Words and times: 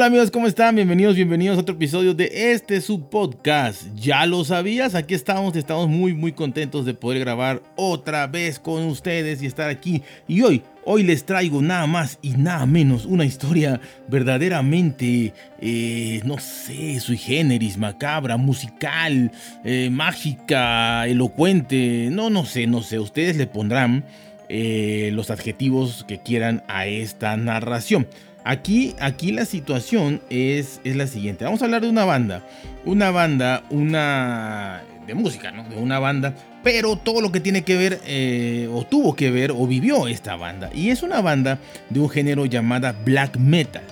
Hola 0.00 0.06
amigos, 0.06 0.30
¿cómo 0.30 0.46
están? 0.46 0.76
Bienvenidos, 0.76 1.14
bienvenidos 1.14 1.58
a 1.58 1.60
otro 1.60 1.74
episodio 1.74 2.14
de 2.14 2.52
este 2.52 2.80
su 2.80 3.10
podcast. 3.10 3.82
¿Ya 3.94 4.24
lo 4.24 4.46
sabías? 4.46 4.94
Aquí 4.94 5.12
estamos, 5.12 5.54
estamos 5.56 5.88
muy 5.88 6.14
muy 6.14 6.32
contentos 6.32 6.86
de 6.86 6.94
poder 6.94 7.18
grabar 7.18 7.62
otra 7.76 8.26
vez 8.26 8.58
con 8.58 8.84
ustedes 8.84 9.42
y 9.42 9.46
estar 9.46 9.68
aquí. 9.68 10.00
Y 10.26 10.40
hoy, 10.40 10.62
hoy 10.86 11.02
les 11.02 11.26
traigo 11.26 11.60
nada 11.60 11.86
más 11.86 12.18
y 12.22 12.30
nada 12.30 12.64
menos 12.64 13.04
una 13.04 13.26
historia 13.26 13.78
verdaderamente, 14.08 15.34
eh, 15.60 16.22
no 16.24 16.38
sé, 16.38 16.98
sui 17.00 17.18
generis, 17.18 17.76
macabra, 17.76 18.38
musical, 18.38 19.30
eh, 19.66 19.90
mágica, 19.92 21.06
elocuente. 21.08 22.08
No, 22.10 22.30
no 22.30 22.46
sé, 22.46 22.66
no 22.66 22.80
sé, 22.80 22.98
ustedes 22.98 23.36
le 23.36 23.46
pondrán 23.46 24.06
eh, 24.48 25.10
los 25.12 25.30
adjetivos 25.30 26.04
que 26.08 26.22
quieran 26.22 26.64
a 26.68 26.86
esta 26.86 27.36
narración. 27.36 28.08
Aquí, 28.44 28.94
aquí 29.00 29.32
la 29.32 29.44
situación 29.44 30.20
es, 30.30 30.80
es 30.84 30.96
la 30.96 31.06
siguiente. 31.06 31.44
Vamos 31.44 31.62
a 31.62 31.66
hablar 31.66 31.82
de 31.82 31.88
una 31.88 32.04
banda. 32.04 32.46
Una 32.84 33.10
banda, 33.10 33.64
una... 33.70 34.82
de 35.06 35.14
música, 35.14 35.50
¿no? 35.50 35.64
De 35.68 35.76
una 35.76 35.98
banda. 35.98 36.34
Pero 36.62 36.96
todo 36.96 37.20
lo 37.20 37.32
que 37.32 37.40
tiene 37.40 37.62
que 37.62 37.76
ver, 37.76 38.00
eh, 38.06 38.68
o 38.72 38.84
tuvo 38.84 39.14
que 39.14 39.30
ver, 39.30 39.50
o 39.50 39.66
vivió 39.66 40.08
esta 40.08 40.36
banda. 40.36 40.70
Y 40.74 40.90
es 40.90 41.02
una 41.02 41.20
banda 41.20 41.58
de 41.88 42.00
un 42.00 42.08
género 42.08 42.46
llamada 42.46 42.92
black 43.04 43.36
metal. 43.36 43.82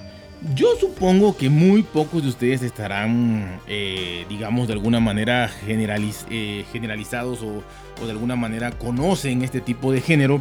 Yo 0.54 0.68
supongo 0.78 1.36
que 1.36 1.50
muy 1.50 1.82
pocos 1.82 2.22
de 2.22 2.28
ustedes 2.28 2.62
estarán, 2.62 3.60
eh, 3.66 4.24
digamos, 4.28 4.68
de 4.68 4.74
alguna 4.74 5.00
manera 5.00 5.50
eh, 5.66 6.64
generalizados 6.72 7.42
o, 7.42 7.64
o 8.00 8.04
de 8.06 8.12
alguna 8.12 8.36
manera 8.36 8.70
conocen 8.70 9.42
este 9.42 9.60
tipo 9.60 9.90
de 9.90 10.00
género 10.00 10.40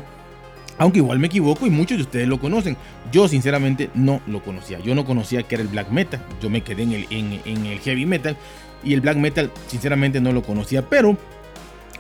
aunque 0.78 1.00
igual 1.00 1.20
me 1.20 1.28
equivoco 1.28 1.66
y 1.66 1.70
muchos 1.70 1.98
de 1.98 2.04
ustedes 2.04 2.28
lo 2.28 2.40
conocen. 2.40 2.78
Yo 3.12 3.28
sinceramente 3.28 3.90
no 3.96 4.22
lo 4.28 4.44
conocía. 4.44 4.80
Yo 4.80 4.94
no 4.96 5.06
conocía 5.06 5.44
que 5.44 5.56
era 5.56 5.64
el 5.64 5.70
black 5.70 5.90
metal. 5.90 6.22
Yo 6.42 6.50
me 6.50 6.62
quedé 6.62 6.84
en 6.84 6.94
el, 6.94 7.80
heavy 7.80 8.06
metal. 8.06 8.38
Y 8.84 8.94
el 8.94 9.02
black 9.02 9.18
metal 9.18 9.52
sinceramente 9.68 10.22
no 10.22 10.32
lo 10.32 10.44
conocía. 10.44 10.88
Pero 10.88 11.18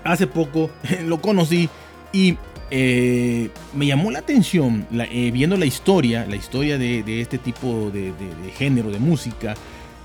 hace 0.04 0.28
poco 0.28 0.70
lo 1.06 1.22
conocí 1.22 1.70
y 2.14 2.38
eh, 2.70 3.50
me 3.74 3.88
llamó 3.88 4.12
la 4.12 4.20
atención 4.20 4.86
eh, 4.92 5.32
viendo 5.32 5.58
la 5.58 5.66
historia, 5.66 6.26
la 6.28 6.36
historia 6.36 6.78
de, 6.78 7.22
este 7.22 7.38
tipo 7.38 7.90
de, 7.92 8.14
género 8.58 8.92
de 8.92 9.00
música, 9.00 9.56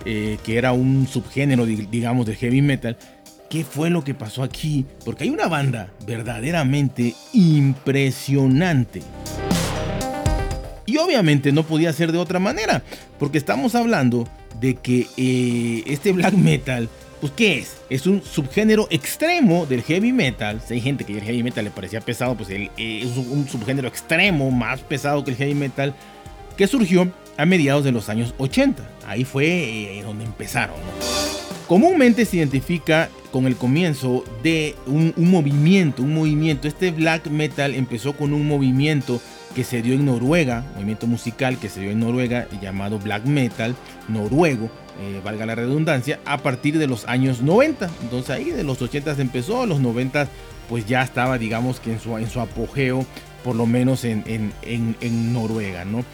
eh, 0.04 0.38
que 0.44 0.56
era 0.56 0.72
un 0.72 1.06
subgénero, 1.06 1.66
digamos, 1.66 2.26
de 2.26 2.36
heavy 2.36 2.62
metal 2.62 2.96
qué 3.52 3.64
fue 3.64 3.90
lo 3.90 4.02
que 4.02 4.14
pasó 4.14 4.42
aquí, 4.42 4.86
porque 5.04 5.24
hay 5.24 5.30
una 5.30 5.46
banda 5.46 5.92
verdaderamente 6.06 7.14
impresionante. 7.34 9.02
Y 10.86 10.96
obviamente 10.96 11.52
no 11.52 11.62
podía 11.62 11.92
ser 11.92 12.12
de 12.12 12.18
otra 12.18 12.38
manera, 12.38 12.82
porque 13.18 13.36
estamos 13.36 13.74
hablando 13.74 14.26
de 14.58 14.76
que 14.76 15.06
eh, 15.18 15.82
este 15.84 16.12
black 16.12 16.32
metal, 16.32 16.88
pues 17.20 17.34
¿qué 17.36 17.58
es? 17.58 17.76
Es 17.90 18.06
un 18.06 18.22
subgénero 18.22 18.88
extremo 18.88 19.66
del 19.66 19.82
heavy 19.82 20.14
metal. 20.14 20.62
Si 20.66 20.72
hay 20.72 20.80
gente 20.80 21.04
que 21.04 21.18
el 21.18 21.22
heavy 21.22 21.42
metal 21.42 21.64
le 21.64 21.70
parecía 21.70 22.00
pesado, 22.00 22.34
pues 22.34 22.48
eh, 22.48 22.70
es 22.78 23.18
un 23.18 23.46
subgénero 23.46 23.86
extremo, 23.86 24.50
más 24.50 24.80
pesado 24.80 25.24
que 25.24 25.32
el 25.32 25.36
heavy 25.36 25.54
metal, 25.54 25.94
que 26.56 26.66
surgió 26.66 27.12
a 27.36 27.44
mediados 27.44 27.84
de 27.84 27.92
los 27.92 28.08
años 28.08 28.32
80. 28.38 28.82
Ahí 29.06 29.26
fue 29.26 29.46
eh, 29.98 30.02
donde 30.02 30.24
empezaron. 30.24 30.76
Comúnmente 31.66 32.24
se 32.24 32.38
identifica 32.38 33.10
con 33.32 33.46
el 33.46 33.56
comienzo 33.56 34.22
de 34.44 34.76
un, 34.86 35.12
movimiento, 35.16 36.02
un 36.02 36.14
movimiento. 36.14 36.68
Este 36.68 36.92
black 36.92 37.26
metal 37.28 37.74
empezó 37.74 38.12
con 38.12 38.32
un 38.32 38.46
movimiento 38.46 39.20
que 39.56 39.64
se 39.64 39.82
dio 39.82 39.94
en 39.94 40.04
Noruega, 40.04 40.64
movimiento 40.76 41.06
musical 41.08 41.58
que 41.58 41.68
se 41.68 41.80
dio 41.80 41.90
en 41.90 41.98
Noruega 41.98 42.46
llamado 42.60 42.98
black 42.98 43.24
metal 43.24 43.74
noruego, 44.08 44.70
eh, 45.00 45.20
valga 45.24 45.46
la 45.46 45.54
redundancia, 45.54 46.20
a 46.24 46.38
partir 46.38 46.78
de 46.78 46.86
los 46.86 47.06
años 47.08 47.42
90. 47.42 47.90
Entonces 48.02 48.30
ahí 48.30 48.50
de 48.50 48.62
los 48.62 48.80
80 48.80 49.12
empezó, 49.18 49.66
los 49.66 49.80
90 49.80 50.28
pues 50.68 50.86
ya 50.86 51.02
estaba 51.02 51.38
digamos 51.38 51.80
que 51.80 51.92
en 51.92 52.00
su, 52.00 52.40
apogeo, 52.40 53.04
por 53.42 53.56
lo 53.56 53.66
menos 53.66 54.04
en, 54.04 54.22
en, 54.26 54.52
en 55.00 55.32
Noruega, 55.32 55.84
¿no? 55.84 56.04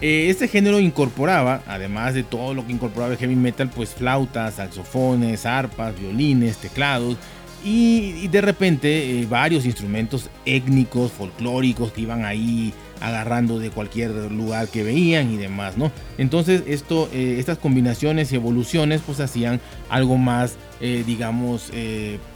Eh, 0.00 0.28
este 0.30 0.46
género 0.46 0.78
incorporaba, 0.78 1.62
además 1.66 2.14
de 2.14 2.22
todo 2.22 2.54
lo 2.54 2.64
que 2.64 2.72
incorporaba 2.72 3.12
el 3.12 3.18
heavy 3.18 3.34
metal, 3.34 3.68
pues 3.68 3.94
flautas, 3.94 4.54
saxofones, 4.54 5.44
arpas, 5.44 5.98
violines, 5.98 6.58
teclados 6.58 7.16
y, 7.64 8.28
de 8.28 8.40
repente 8.40 9.20
eh, 9.20 9.26
varios 9.28 9.66
instrumentos 9.66 10.30
étnicos, 10.44 11.10
folclóricos 11.10 11.92
que 11.92 12.02
iban 12.02 12.24
ahí 12.24 12.72
agarrando 13.00 13.58
de 13.58 13.70
cualquier 13.70 14.10
lugar 14.30 14.68
que 14.68 14.84
veían 14.84 15.32
y 15.32 15.36
demás, 15.36 15.76
¿no? 15.76 15.90
Entonces 16.16 16.62
esto, 16.68 17.08
eh, 17.12 17.36
estas 17.40 17.58
combinaciones 17.58 18.30
y 18.30 18.36
evoluciones 18.36 19.00
pues 19.04 19.18
hacían 19.18 19.60
algo 19.88 20.16
más, 20.16 20.56
digamos, 20.80 21.72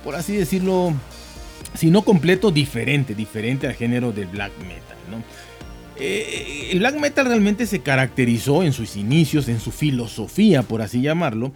por 0.03 0.17
así 0.17 0.35
decirlo, 0.35 0.93
si 1.75 1.93
no 1.93 2.03
completo, 2.03 2.51
diferente, 2.51 3.15
diferente 3.15 3.69
al 3.69 3.75
género 3.75 4.11
del 4.11 4.27
black 4.27 4.51
metal, 4.59 4.99
¿no? 5.09 5.23
Eh, 5.99 6.69
el 6.73 6.79
black 6.79 6.99
metal 6.99 7.27
realmente 7.27 7.67
se 7.67 7.81
caracterizó 7.81 8.63
en 8.63 8.73
sus 8.73 8.97
inicios, 8.97 9.49
en 9.49 9.61
su 9.61 9.71
filosofía, 9.71 10.63
por 10.63 10.83
así 10.83 11.03
llamarlo, 11.03 11.53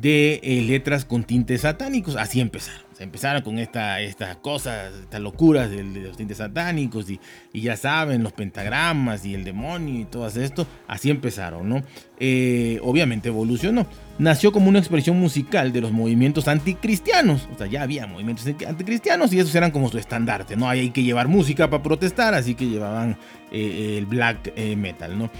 de 0.00 0.40
eh, 0.42 0.62
letras 0.62 1.04
con 1.04 1.24
tintes 1.24 1.62
satánicos. 1.62 2.16
Así 2.16 2.40
empezaron. 2.40 2.89
Empezaron 3.00 3.42
con 3.42 3.58
esta, 3.58 4.00
estas 4.00 4.36
cosas, 4.36 4.92
estas 4.94 5.20
locuras 5.20 5.70
de, 5.70 5.82
los 5.82 6.16
tintes 6.16 6.36
satánicos 6.36 7.06
y, 7.10 7.18
ya 7.54 7.76
saben, 7.76 8.22
los 8.22 8.32
pentagramas 8.32 9.24
y 9.24 9.34
el 9.34 9.42
demonio 9.42 10.00
y 10.00 10.04
todo 10.04 10.26
esto. 10.28 10.66
Así 10.86 11.10
empezaron, 11.10 11.68
¿no? 11.68 11.82
Eh, 12.18 12.78
obviamente 12.82 13.28
evolucionó. 13.28 13.86
Nació 14.18 14.52
como 14.52 14.68
una 14.68 14.78
expresión 14.78 15.18
musical 15.18 15.72
de 15.72 15.80
los 15.80 15.92
movimientos 15.92 16.46
anticristianos. 16.46 17.48
O 17.54 17.56
sea, 17.56 17.66
ya 17.66 17.82
había 17.82 18.06
movimientos 18.06 18.46
anticristianos 18.46 19.32
y 19.32 19.40
esos 19.40 19.54
eran 19.54 19.70
como 19.70 19.88
su 19.88 19.96
estandarte, 19.96 20.56
¿no? 20.56 20.68
Hay 20.68 20.90
que 20.90 21.02
llevar 21.02 21.26
música 21.26 21.70
para 21.70 21.82
protestar, 21.82 22.34
así 22.34 22.54
que 22.54 22.66
llevaban 22.66 23.16
el 23.50 24.04
black 24.04 24.54
metal, 24.76 25.18
¿no? 25.18 25.30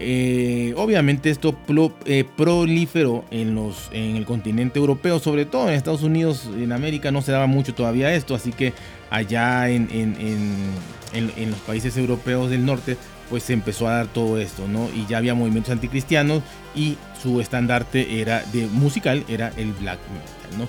Eh, 0.00 0.74
obviamente 0.76 1.28
esto 1.28 1.58
eh, 2.04 2.24
proliferó 2.36 3.24
en, 3.32 3.56
los, 3.56 3.88
en 3.92 4.14
el 4.14 4.24
continente 4.24 4.78
europeo, 4.78 5.18
sobre 5.18 5.44
todo 5.44 5.68
en 5.68 5.74
Estados 5.74 6.04
Unidos, 6.04 6.48
en 6.56 6.70
América 6.70 7.10
no 7.10 7.20
se 7.20 7.32
daba 7.32 7.46
mucho 7.46 7.74
todavía 7.74 8.14
esto, 8.14 8.36
así 8.36 8.52
que 8.52 8.72
allá 9.10 9.68
en, 9.68 9.88
en, 9.90 11.50
los 11.50 11.58
países 11.60 11.96
europeos 11.96 12.50
del 12.50 12.64
norte 12.64 12.96
pues 13.28 13.42
se 13.42 13.52
empezó 13.54 13.88
a 13.88 13.94
dar 13.94 14.06
todo 14.06 14.38
esto, 14.38 14.68
¿no? 14.68 14.88
Y 14.94 15.06
ya 15.06 15.18
había 15.18 15.34
movimientos 15.34 15.72
anticristianos 15.72 16.42
y 16.74 16.96
su 17.20 17.40
estandarte 17.40 18.20
era 18.20 18.42
de 18.52 18.66
musical 18.68 19.24
era 19.28 19.52
el 19.56 19.72
black 19.72 19.98
metal, 20.12 20.58
¿no? 20.58 20.68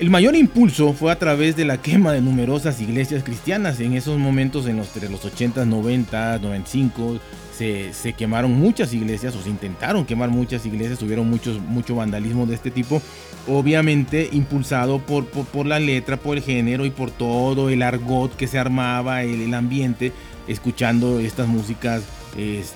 El 0.00 0.10
mayor 0.10 0.34
impulso 0.34 0.92
fue 0.92 1.12
a 1.12 1.18
través 1.20 1.54
de 1.54 1.64
la 1.64 1.80
quema 1.80 2.12
de 2.12 2.20
numerosas 2.20 2.80
iglesias 2.80 3.22
cristianas. 3.22 3.78
En 3.78 3.92
esos 3.92 4.18
momentos, 4.18 4.66
en 4.66 4.76
los, 4.76 4.88
entre 4.88 5.08
los 5.08 5.24
80, 5.24 5.64
90, 5.64 6.40
95, 6.40 7.20
se, 7.56 7.92
se, 7.92 8.12
quemaron 8.12 8.52
muchas 8.52 8.92
iglesias 8.92 9.36
o 9.36 9.42
se 9.42 9.50
intentaron 9.50 10.04
quemar 10.04 10.30
muchas 10.30 10.66
iglesias. 10.66 10.98
Tuvieron 10.98 11.30
muchos, 11.30 11.60
mucho 11.60 11.94
vandalismo 11.94 12.44
de 12.44 12.56
este 12.56 12.72
tipo. 12.72 13.00
Obviamente 13.46 14.28
impulsado 14.32 14.98
por, 14.98 15.26
por, 15.26 15.64
la 15.64 15.78
letra, 15.78 16.16
por 16.16 16.38
el 16.38 16.42
género 16.42 16.84
y 16.86 16.90
por 16.90 17.12
todo 17.12 17.70
el 17.70 17.80
argot 17.80 18.34
que 18.34 18.48
se 18.48 18.58
armaba, 18.58 19.22
el, 19.22 19.54
ambiente, 19.54 20.10
escuchando 20.48 21.20
estas 21.20 21.46
músicas, 21.46 22.02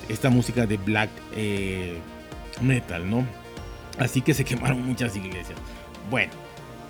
esta 0.08 0.30
música 0.30 0.66
de 0.66 0.76
black 0.76 1.10
eh, 1.34 1.98
metal, 2.62 3.10
¿no? 3.10 3.26
Así 3.98 4.20
que 4.20 4.34
se 4.34 4.44
quemaron 4.44 4.86
muchas 4.86 5.16
iglesias. 5.16 5.58
Bueno. 6.08 6.47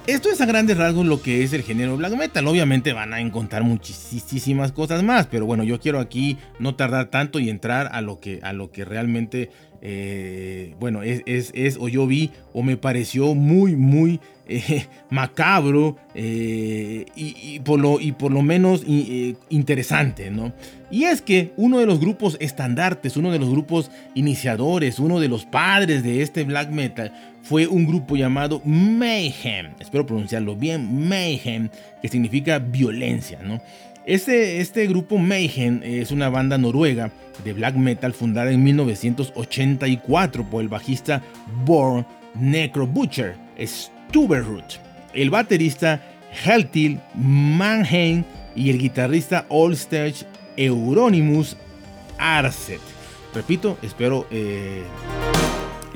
Esto 0.09 0.31
es 0.31 0.41
a 0.41 0.47
grandes 0.47 0.79
rasgos 0.79 1.05
lo 1.05 1.21
que 1.21 1.43
es 1.43 1.53
el 1.53 1.63
género 1.63 1.99
black 1.99 2.17
metal. 2.17 2.47
Obviamente 2.47 2.95
van 2.95 3.13
a 3.13 3.21
encontrar 3.21 3.63
muchísimas 3.63 4.73
cosas 4.73 5.03
más, 5.03 5.27
pero 5.27 5.45
bueno, 5.45 5.65
yo 5.65 5.79
quiero 5.81 6.01
aquí 6.01 6.39
no 6.59 6.77
tardar 6.77 7.11
tanto 7.11 7.39
y 7.41 7.51
entrar 7.51 7.91
a 7.93 8.01
lo 8.01 8.19
que, 8.19 8.41
a 8.43 8.55
lo 8.55 8.71
que 8.71 8.87
realmente 8.87 9.51
eh, 9.81 10.75
bueno, 10.81 11.03
es, 11.03 11.23
es, 11.27 11.77
o 11.79 11.89
yo 11.89 12.07
vi 12.07 12.31
o 12.53 12.63
me 12.63 12.77
pareció 12.77 13.35
muy, 13.35 13.77
muy 13.77 14.21
eh, 14.49 14.87
macabro 15.11 15.97
eh, 16.15 17.07
y, 17.15 17.61
por 17.61 17.79
lo, 17.79 18.01
y 18.01 18.13
por 18.13 18.33
lo 18.33 18.43
menos 18.43 18.83
interesante, 19.49 20.31
¿no? 20.31 20.53
Y 20.91 21.05
es 21.05 21.21
que 21.21 21.53
uno 21.57 21.79
de 21.79 21.87
los 21.87 22.01
grupos 22.01 22.37
estandartes, 22.41 23.17
uno 23.17 23.31
de 23.31 23.39
los 23.39 23.51
grupos 23.51 23.91
iniciadores, 24.15 24.99
uno 24.99 25.21
de 25.21 25.29
los 25.29 25.45
padres 25.45 26.03
de 26.03 26.23
este 26.23 26.45
black 26.45 26.71
metal 26.71 27.13
fue 27.43 27.67
un 27.67 27.87
grupo 27.87 28.17
llamado 28.17 28.61
Mayhem, 28.65 29.73
espero 29.79 30.07
pronunciarlo 30.07 30.57
bien, 30.57 31.09
Mayhem, 31.09 31.69
que 32.03 32.09
significa 32.09 32.59
violencia, 32.59 33.41
¿no? 33.43 33.61
Este, 34.09 34.63
este 34.63 34.87
grupo 34.87 35.19
Mayhem 35.19 35.83
es 35.85 36.11
una 36.13 36.31
banda 36.31 36.57
noruega 36.57 37.13
de 37.45 37.53
black 37.53 37.75
metal 37.75 38.15
fundada 38.15 38.51
en 38.51 38.65
1984 38.65 40.49
por 40.49 40.63
el 40.63 40.69
bajista 40.69 41.21
Born 41.67 42.07
Necro 42.35 42.87
Butcher 42.87 43.37
el 45.13 45.29
baterista 45.29 46.03
Haltil 46.43 47.01
Mannheim 47.17 48.25
y 48.57 48.71
el 48.71 48.79
guitarrista 48.79 49.45
Allstage 49.51 50.25
Euronymous 50.57 51.59
Arset. 52.17 52.81
Repito, 53.35 53.77
espero 53.83 54.27
eh, 54.31 54.85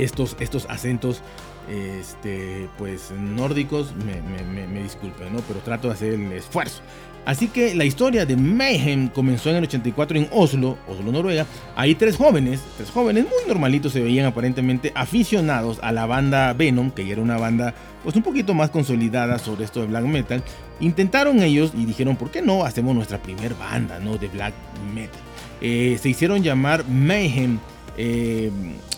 estos, 0.03 0.37
estos 0.41 0.67
acentos 0.69 1.23
este, 1.71 2.69
pues 2.79 3.13
nórdicos 3.13 3.95
me, 3.95 4.67
me 4.67 4.83
disculpen, 4.83 5.33
¿no? 5.33 5.41
pero 5.47 5.61
trato 5.61 5.89
de 5.89 5.95
hacer 5.95 6.15
el 6.15 6.33
esfuerzo. 6.33 6.83
Así 7.25 7.47
que 7.49 7.75
la 7.75 7.85
historia 7.85 8.27
de 8.27 8.37
Mayhem 8.37 9.09
comenzó 9.09 9.51
en 9.51 9.57
el 9.57 9.65
84 9.65 10.19
en 10.19 10.29
Oslo, 10.33 10.77
Oslo, 10.89 11.13
Noruega. 11.13 11.47
Ahí 11.77 11.95
tres 11.95 12.17
jóvenes, 12.17 12.61
tres 12.77 12.91
jóvenes 12.91 13.25
muy 13.25 13.47
normalitos 13.47 13.93
se 13.93 14.01
veían 14.01 14.27
aparentemente 14.27 14.91
aficionados 14.97 15.79
a 15.83 15.93
la 15.93 16.07
banda 16.07 16.53
Venom, 16.53 16.91
que 16.91 17.07
ya 17.07 17.13
era 17.13 17.23
una 17.23 17.39
banda 17.39 17.75
pues 18.03 18.17
un 18.17 18.23
poquito 18.23 18.55
más 18.55 18.71
consolidada 18.71 19.39
sobre 19.39 19.65
esto 19.65 19.81
de 19.81 19.87
black 19.87 20.05
metal. 20.05 20.43
Intentaron 20.81 21.41
ellos 21.43 21.73
y 21.77 21.85
dijeron, 21.85 22.17
¿por 22.17 22.33
qué 22.33 22.43
no 22.43 22.65
hacemos 22.65 22.93
nuestra 22.97 23.19
primera 23.19 23.55
banda 23.55 24.01
¿no? 24.01 24.19
de 24.19 24.27
black 24.27 24.55
metal? 24.93 25.21
Eh, 25.61 25.99
se 26.03 26.09
hicieron 26.09 26.43
llamar 26.43 26.85
Mayhem 26.89 27.61
eh, 27.97 28.51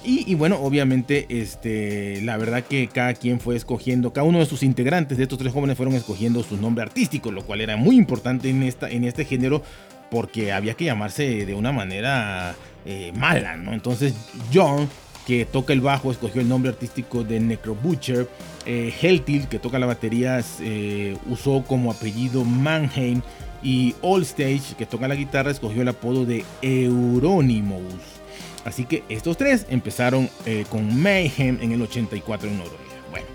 y, 0.05 0.35
bueno, 0.35 0.59
obviamente, 0.61 1.27
este, 1.31 2.21
la 2.23 2.37
verdad 2.37 2.63
que 2.63 2.89
cada 2.89 3.15
quien 3.15 3.41
fue 3.41 3.57
escogiendo, 3.57 4.13
cada 4.13 4.27
uno 4.27 4.39
de 4.39 4.47
sus 4.47 4.63
integrantes 4.63 5.17
de 5.17 5.25
estos 5.25 5.39
tres 5.39 5.53
jóvenes 5.53 5.77
fueron 5.77 5.95
escogiendo 5.95 6.43
su 6.43 6.57
nombre 6.59 6.83
artístico, 6.83 7.33
lo 7.33 7.43
cual 7.43 7.63
era 7.63 7.77
muy 7.77 7.97
importante 7.97 8.51
en, 8.51 8.63
este 8.63 9.25
género 9.25 9.63
porque 10.11 10.53
había 10.53 10.75
que 10.75 10.85
llamarse 10.85 11.47
de 11.47 11.55
una 11.55 11.73
manera 11.73 12.55
eh, 12.85 13.13
mala, 13.17 13.57
¿no? 13.57 13.73
Entonces, 13.73 14.15
John, 14.53 14.89
que 15.27 15.47
toca 15.47 15.73
el 15.73 15.81
bajo, 15.81 16.11
escogió 16.11 16.43
el 16.43 16.49
nombre 16.49 16.71
artístico 16.71 17.25
de 17.25 17.41
Necro 17.41 17.75
Butcher. 17.75 18.29
Eh, 18.67 18.95
Heltil, 19.01 19.49
que 19.49 19.59
toca 19.59 19.79
la 19.79 19.87
batería, 19.87 20.41
eh, 20.61 21.17
usó 21.29 21.65
como 21.67 21.91
apellido 21.91 22.45
Mannheim. 22.45 23.23
Y 23.63 23.95
Allstage, 24.03 24.77
que 24.77 24.85
toca 24.85 25.09
la 25.09 25.15
guitarra, 25.15 25.51
escogió 25.51 25.81
el 25.81 25.89
apodo 25.89 26.27
de 26.27 26.45
Euronymous. 26.61 28.14
Así 28.65 28.87
que 28.87 29.05
estos 29.09 29.37
tres 29.37 29.67
empezaron 29.69 30.31
eh, 30.47 30.65
con 30.71 31.01
Mayhem 31.01 31.59
en 31.61 31.73
el 31.73 31.83
84 31.83 32.49
en 32.49 32.59
Noruega. 32.59 32.79
Bueno, 33.11 33.27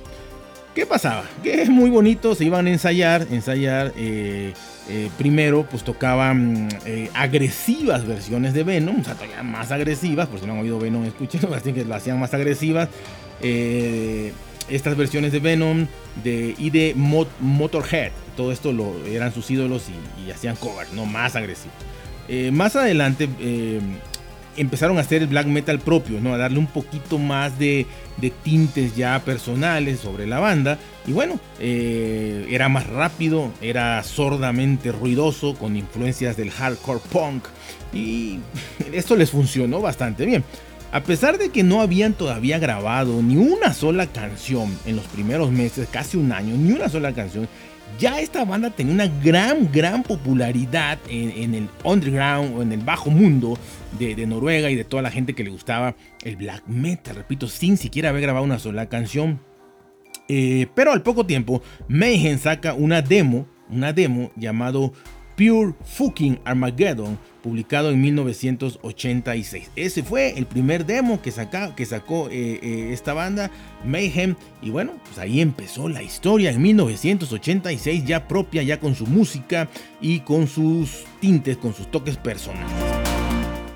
¿qué 0.73 0.85
pasaba? 0.85 1.23
Que 1.43 1.61
es 1.61 1.69
muy 1.69 1.89
bonito, 1.91 2.33
se 2.33 2.45
iban 2.45 2.65
a 2.65 2.71
ensayar, 2.71 3.27
ensayar. 3.29 3.93
Eh, 3.95 4.53
eh, 4.91 5.09
primero, 5.19 5.67
pues 5.69 5.83
tocaban 5.83 6.67
agresivas 7.13 8.07
versiones 8.07 8.55
de 8.55 8.63
Venom, 8.63 9.01
o 9.01 9.03
sea, 9.03 9.13
todavía 9.13 9.43
más 9.43 9.71
agresivas, 9.71 10.27
por 10.27 10.39
si 10.39 10.47
no 10.47 10.53
han 10.53 10.59
oído 10.59 10.79
Venom, 10.79 11.05
escuchen, 11.05 11.41
así 11.53 11.73
que 11.73 11.85
lo 11.85 11.93
hacían 11.93 12.19
más 12.19 12.33
agresivas. 12.33 12.89
estas 13.39 14.97
versiones 14.97 15.31
de 15.31 15.39
Venom 15.39 15.85
de, 16.23 16.55
y 16.57 16.71
de 16.71 16.95
Motorhead, 16.95 18.11
todo 18.35 18.51
esto 18.51 18.73
lo, 18.73 18.95
eran 19.05 19.31
sus 19.31 19.51
ídolos 19.51 19.85
y, 20.25 20.31
hacían 20.31 20.55
covers, 20.55 20.91
no 20.93 21.05
más 21.05 21.35
agresivos. 21.35 21.75
más 22.51 22.75
adelante 22.75 23.29
empezaron 24.61 24.97
a 24.97 25.01
hacer 25.01 25.21
el 25.21 25.27
black 25.27 25.47
metal 25.47 25.79
propio, 25.79 26.19
¿no? 26.19 26.33
A 26.33 26.37
darle 26.37 26.59
un 26.59 26.67
poquito 26.67 27.17
más 27.17 27.57
de, 27.57 27.85
tintes 28.43 28.95
ya 28.95 29.19
personales 29.23 29.99
sobre 29.99 30.27
la 30.27 30.39
banda. 30.39 30.77
Y 31.07 31.13
bueno, 31.13 31.39
eh, 31.59 32.45
era 32.49 32.69
más 32.69 32.87
rápido, 32.87 33.51
era 33.61 34.03
sordamente 34.03 34.91
ruidoso, 34.91 35.55
con 35.55 35.75
influencias 35.75 36.37
del 36.37 36.51
hardcore 36.51 37.01
punk. 37.11 37.45
Y 37.93 38.39
esto 38.93 39.15
les 39.15 39.31
funcionó 39.31 39.81
bastante 39.81 40.25
bien. 40.25 40.43
A 40.91 41.03
pesar 41.03 41.37
de 41.37 41.49
que 41.49 41.61
no 41.63 41.81
habían 41.81 42.13
todavía 42.13 42.57
grabado 42.57 43.21
ni 43.21 43.37
una 43.37 43.73
sola 43.75 44.07
canción 44.07 44.75
en 44.85 44.95
los 44.95 45.05
primeros 45.05 45.51
meses, 45.51 45.87
casi 45.91 46.17
un 46.17 46.31
año, 46.31 46.55
ni 46.57 46.71
una 46.71 46.89
sola 46.89 47.13
canción, 47.13 47.47
ya 47.97 48.19
esta 48.19 48.45
banda 48.45 48.69
tenía 48.69 48.93
una 48.93 49.07
gran, 49.23 49.71
gran 49.71 50.03
popularidad 50.03 50.99
en, 51.09 51.53
el 51.53 51.69
underground 51.83 52.57
o 52.57 52.61
en 52.61 52.71
el 52.71 52.81
bajo 52.81 53.09
mundo 53.09 53.57
de, 53.97 54.25
Noruega 54.25 54.69
y 54.69 54.75
de 54.75 54.83
toda 54.83 55.01
la 55.01 55.11
gente 55.11 55.33
que 55.33 55.43
le 55.43 55.49
gustaba 55.49 55.95
el 56.23 56.35
black 56.35 56.63
metal, 56.67 57.15
repito, 57.15 57.47
sin 57.47 57.77
siquiera 57.77 58.09
haber 58.09 58.21
grabado 58.21 58.45
una 58.45 58.59
sola 58.59 58.87
canción. 58.87 59.39
Eh, 60.27 60.67
pero 60.75 60.91
al 60.91 61.01
poco 61.01 61.25
tiempo, 61.25 61.63
Mayhem 61.87 62.37
saca 62.37 62.73
una 62.73 63.01
demo, 63.01 63.47
una 63.69 63.93
demo 63.93 64.31
llamado 64.35 64.93
Pure 65.39 65.73
Fucking 65.85 66.41
Armageddon, 66.43 67.17
publicado 67.41 67.91
en 67.91 68.01
1986. 68.01 69.71
Ese 69.77 70.03
fue 70.03 70.37
el 70.37 70.45
primer 70.45 70.85
demo 70.85 71.21
que, 71.21 71.31
que 71.77 71.85
sacó 71.85 72.27
eh, 72.29 72.59
eh, 72.61 72.89
esta 72.91 73.13
banda, 73.13 73.49
Mayhem. 73.85 74.35
Y 74.61 74.69
bueno, 74.69 74.99
pues 75.05 75.17
ahí 75.17 75.39
empezó 75.39 75.87
la 75.87 76.03
historia 76.03 76.51
en 76.51 76.61
1986, 76.61 78.03
ya 78.03 78.27
propia, 78.27 78.63
ya 78.63 78.81
con 78.81 78.95
su 78.95 79.07
música 79.07 79.69
y 80.01 80.19
con 80.19 80.45
sus 80.45 81.05
tintes, 81.21 81.55
con 81.55 81.73
sus 81.73 81.89
toques 81.89 82.17
personales. 82.17 82.69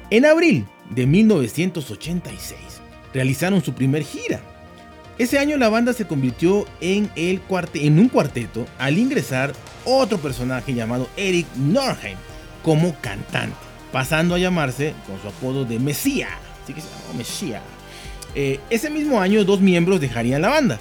En 0.10 0.25
abril 0.25 0.65
de 0.89 1.07
1986 1.07 2.60
realizaron 3.13 3.63
su 3.63 3.71
primer 3.74 4.04
gira 4.04 4.42
ese 5.19 5.38
año 5.38 5.57
la 5.57 5.69
banda 5.69 5.94
se 5.94 6.07
convirtió 6.07 6.65
en, 6.81 7.10
el 7.15 7.39
en 7.75 8.00
un 8.00 8.10
cuarteto 8.10 8.65
al 8.80 8.98
ingresar 8.98 9.54
otro 9.85 10.18
personaje 10.18 10.74
llamado 10.74 11.09
Eric 11.18 11.47
Norheim 11.56 12.18
como 12.63 12.95
cantante, 13.01 13.56
pasando 13.91 14.35
a 14.35 14.39
llamarse 14.39 14.94
con 15.07 15.21
su 15.21 15.27
apodo 15.27 15.65
de 15.65 15.80
Mesía. 15.80 16.30
Así 16.63 16.74
que 16.74 16.81
se 16.81 16.88
llamó 16.88 17.18
Mesía. 17.18 17.62
Eh, 18.35 18.59
ese 18.69 18.89
mismo 18.89 19.19
año 19.19 19.44
dos 19.44 19.59
miembros 19.59 20.00
dejarían 20.00 20.41
la 20.41 20.50
banda. 20.50 20.80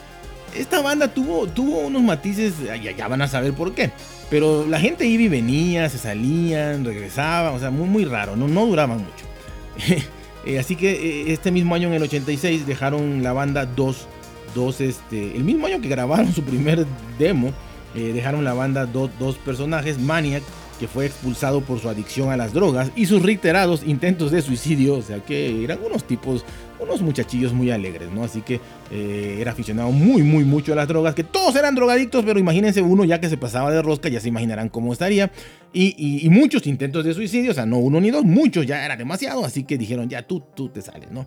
Esta 0.55 0.81
banda 0.83 1.09
tuvo, 1.09 1.47
tuvo 1.47 1.81
unos 1.81 2.03
matices, 2.03 2.55
ya, 2.97 3.09
van 3.09 3.23
a 3.23 3.29
saber 3.29 3.53
por 3.55 3.75
qué. 3.75 3.91
Pero 4.31 4.67
la 4.67 4.81
gente 4.81 5.07
iba 5.07 5.23
y 5.23 5.29
venía, 5.29 5.89
se 5.89 5.99
salían, 5.99 6.85
regresaban, 6.85 7.55
o 7.55 7.59
sea, 7.59 7.71
muy, 7.71 7.89
muy 7.89 8.05
raro, 8.05 8.37
no, 8.37 8.49
no 8.49 8.67
duraban 8.67 8.99
mucho. 8.99 10.03
Eh, 10.45 10.59
así 10.59 10.75
que 10.75 10.91
eh, 10.91 11.33
este 11.33 11.53
mismo 11.53 11.73
año, 11.73 11.87
en 11.87 11.95
el 11.95 12.03
86, 12.03 12.67
dejaron 12.67 13.23
la 13.23 13.33
banda 13.33 13.65
dos 13.65 14.09
dos, 14.55 14.81
este, 14.81 15.37
el 15.37 15.45
mismo 15.45 15.67
año 15.67 15.81
que 15.81 15.89
grabaron 15.89 16.33
su 16.33 16.43
primer 16.43 16.87
demo, 17.19 17.53
eh, 17.95 18.13
dejaron 18.13 18.45
la 18.45 18.55
banda 18.55 18.87
dos 18.87 19.37
personajes, 19.45 19.99
Maniac, 19.99 20.43
que 20.83 20.89
fue 20.89 21.07
expulsado 21.07 21.61
por 21.61 21.79
su 21.79 21.89
adicción 21.89 22.31
a 22.31 22.37
las 22.37 22.53
drogas, 22.53 22.91
y 22.97 23.07
sus 23.07 23.23
reiterados 23.23 23.85
intentos 23.87 24.33
de 24.33 24.43
suicidio, 24.43 24.97
o 24.97 25.03
sea 25.03 25.21
que 25.21 25.63
eran 25.63 25.79
unos 25.85 26.03
tipos, 26.03 26.45
unos 26.81 27.03
muchachillos 27.03 27.53
muy 27.53 27.71
alegres, 27.71 28.11
¿no? 28.11 28.25
Así 28.25 28.43
que 28.43 28.61
eh, 28.91 29.39
era 29.41 29.53
aficionado 29.53 29.93
muy, 29.93 30.23
muy 30.23 30.45
mucho 30.45 30.73
a 30.73 30.77
las 30.77 30.89
drogas, 30.89 31.15
que 31.15 31.23
todos 31.23 31.55
eran 31.55 31.77
drogadictos, 31.77 32.25
pero 32.25 32.41
imagínense 32.41 32.83
uno 32.83 33.05
ya 33.05 33.21
que 33.21 33.29
se 33.29 33.37
pasaba 33.37 33.71
de 33.71 33.81
rosca, 33.81 34.09
ya 34.09 34.19
se 34.19 34.27
imaginarán 34.27 34.71
cómo 34.71 34.93
estaría, 34.93 35.31
y, 35.73 36.29
muchos 36.31 36.67
intentos 36.67 37.05
de 37.05 37.15
suicidio, 37.15 37.53
o 37.53 37.55
sea, 37.55 37.65
no 37.65 37.79
uno 37.79 38.01
ni 38.01 38.11
dos, 38.11 38.25
muchos, 38.25 38.67
ya 38.67 38.85
era 38.85 38.97
demasiado, 38.97 39.45
así 39.45 39.63
que 39.63 39.79
dijeron, 39.79 40.09
ya 40.09 40.23
tú, 40.23 40.43
tú 40.55 40.69
te 40.69 40.83
sales, 40.83 41.13
¿no? 41.13 41.27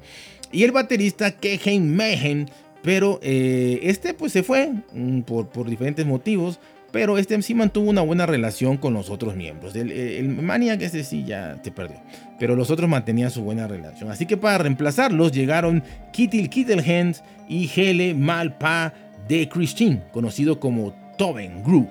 Y 0.52 0.64
el 0.64 0.74
baterista 0.74 1.32
Kehen 1.32 1.96
Mehen 1.96 2.50
pero 2.86 3.20
eh, 3.24 3.80
este 3.82 4.13
pues 4.13 4.32
se 4.32 4.44
fue 4.44 4.72
mm, 4.94 5.22
por, 5.22 5.50
por, 5.50 5.68
diferentes 5.68 6.06
motivos. 6.06 6.60
Pero 6.92 7.18
este 7.18 7.42
sí 7.42 7.54
mantuvo 7.54 7.89
una 7.89 8.01
buena 8.01 8.25
relación 8.25 8.77
con 8.77 8.94
los 8.94 9.10
otros 9.10 9.36
miembros. 9.36 9.75
El, 9.75 10.30
Maniac 10.30 10.82
ese 10.82 11.04
sí 11.04 11.25
ya 11.25 11.62
te 11.62 11.70
perdió. 11.70 11.98
Pero 12.39 12.56
los 12.56 12.72
otros 12.72 12.89
mantenían 12.89 13.32
su 13.32 13.42
buena 13.42 13.68
relación. 13.68 14.10
Así 14.12 14.25
que 14.25 14.38
para 14.38 14.60
reemplazarlos 14.60 15.34
llegaron 15.34 15.84
Kittil 16.13 16.50
Kittelhand 16.50 17.18
y 17.50 17.70
Hele 17.75 18.13
Malpa 18.13 18.94
de 19.27 19.50
Christine, 19.50 20.04
conocido 20.13 20.58
como 20.58 20.94
Toben 21.18 21.63
Gru. 21.63 21.86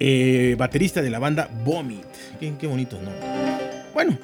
Eh, 0.00 0.56
baterista 0.58 1.00
de 1.00 1.10
la 1.10 1.20
banda 1.20 1.48
Vomit. 1.64 2.02
Qué, 2.40 2.54
qué 2.58 2.66
bonito 2.66 2.96
nombre. 2.96 3.47
Bueno, 3.98 4.16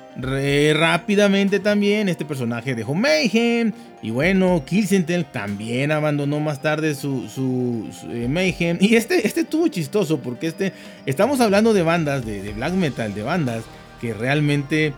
rápidamente 0.78 1.58
también 1.58 2.08
este 2.08 2.24
personaje 2.24 2.76
dejó 2.76 2.94
Mayhem. 2.94 3.72
Y 4.02 4.10
bueno, 4.10 4.62
Killsentel 4.64 5.24
también 5.24 5.90
abandonó 5.90 6.38
más 6.38 6.62
tarde 6.62 6.94
su, 6.94 7.28
su, 7.28 7.90
eh, 8.08 8.28
Mayhem. 8.28 8.78
Y 8.80 8.94
este, 8.94 9.26
este 9.26 9.40
estuvo 9.40 9.66
chistoso 9.66 10.20
porque 10.20 10.46
este, 10.46 10.72
estamos 11.06 11.40
hablando 11.40 11.74
de 11.74 11.82
bandas, 11.82 12.24
de, 12.24 12.52
black 12.52 12.74
metal, 12.74 13.14
de 13.14 13.24
bandas 13.24 13.64
que 14.00 14.14
realmente 14.14 14.92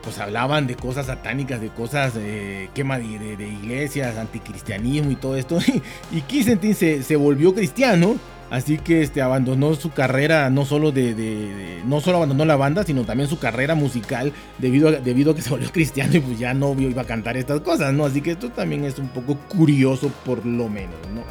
pues 0.00 0.20
hablaban 0.20 0.68
de 0.68 0.76
cosas 0.76 1.06
satánicas, 1.06 1.60
de 1.60 1.70
cosas 1.70 2.12
eh, 2.16 2.68
quema 2.72 3.00
de, 3.00 3.36
de, 3.36 3.48
iglesias, 3.48 4.16
anticristianismo 4.16 5.10
y 5.10 5.16
todo 5.16 5.34
esto. 5.34 5.58
y 6.12 6.20
Kisentin 6.20 6.76
se, 6.76 7.02
se 7.02 7.16
volvió 7.16 7.52
cristiano 7.52 8.14
Así 8.50 8.78
que 8.78 9.02
este, 9.02 9.22
abandonó 9.22 9.74
su 9.74 9.92
carrera, 9.92 10.50
no 10.50 10.64
solo 10.64 10.90
de, 10.90 11.80
no 11.86 12.00
solo 12.00 12.16
abandonó 12.16 12.44
la 12.44 12.56
banda, 12.56 12.82
sino 12.82 13.04
también 13.04 13.28
su 13.28 13.38
carrera 13.38 13.76
musical 13.76 14.32
debido 14.58 14.88
a, 14.88 14.92
debido 14.92 15.30
a 15.30 15.36
que 15.36 15.42
se 15.42 15.50
volvió 15.50 15.70
cristiano 15.72 16.16
y 16.16 16.20
pues 16.20 16.38
ya 16.38 16.52
no 16.52 16.74
iba 16.78 17.02
a 17.02 17.06
cantar 17.06 17.36
estas 17.36 17.60
cosas, 17.60 17.92
¿no? 17.92 18.04
Así 18.04 18.20
que 18.20 18.32
esto 18.32 18.50
también 18.50 18.84
es 18.84 18.98
un 18.98 19.08
poco 19.08 19.36
curioso 19.48 20.10
por 20.24 20.44
lo 20.44 20.68
menos, 20.68 20.96
¿no? 21.14 21.22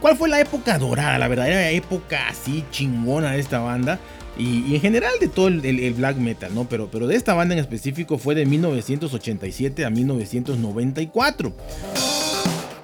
¿Cuál 0.00 0.16
fue 0.16 0.28
la 0.28 0.40
época 0.40 0.78
dorada, 0.78 1.18
la 1.18 1.28
verdadera 1.28 1.70
época 1.70 2.28
así 2.28 2.64
chingona 2.70 3.32
de 3.32 3.40
esta 3.40 3.60
banda? 3.60 3.98
Y, 4.36 4.74
en 4.74 4.80
general 4.80 5.12
de 5.20 5.28
todo 5.28 5.48
el, 5.48 5.64
el, 5.64 5.94
black 5.94 6.16
metal, 6.16 6.54
¿no? 6.54 6.66
Pero, 6.68 6.88
pero 6.90 7.06
de 7.06 7.16
esta 7.16 7.34
banda 7.34 7.54
en 7.54 7.60
específico 7.60 8.18
fue 8.18 8.34
de 8.34 8.46
1987 8.46 9.84
a 9.84 9.90
1994. 9.90 11.52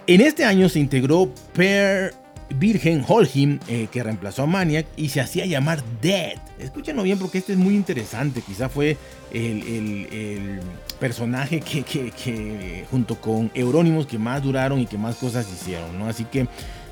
En 0.08 0.22
este 0.22 0.46
año 0.46 0.70
se 0.70 0.78
integró 0.78 1.30
Per 1.52 2.14
Virgen 2.56 3.04
Holhim, 3.06 3.60
eh, 3.68 3.88
que 3.92 4.02
reemplazó 4.02 4.44
a 4.44 4.46
Maniac 4.46 4.86
y 4.96 5.10
se 5.10 5.20
hacía 5.20 5.44
llamar 5.44 5.82
Dead. 6.00 6.38
Escúchenlo 6.58 7.02
bien 7.02 7.18
porque 7.18 7.36
este 7.36 7.52
es 7.52 7.58
muy 7.58 7.74
interesante. 7.74 8.40
Quizá 8.40 8.70
fue 8.70 8.96
el, 9.34 10.60
personaje 10.98 11.60
que, 11.60 12.86
junto 12.90 13.20
con 13.20 13.50
Eurónimos 13.52 14.06
que 14.06 14.18
más 14.18 14.42
duraron 14.42 14.80
y 14.80 14.86
que 14.86 14.96
más 14.96 15.16
cosas 15.16 15.46
hicieron. 15.52 15.98
¿no? 15.98 16.08
Así 16.08 16.24
que 16.24 16.48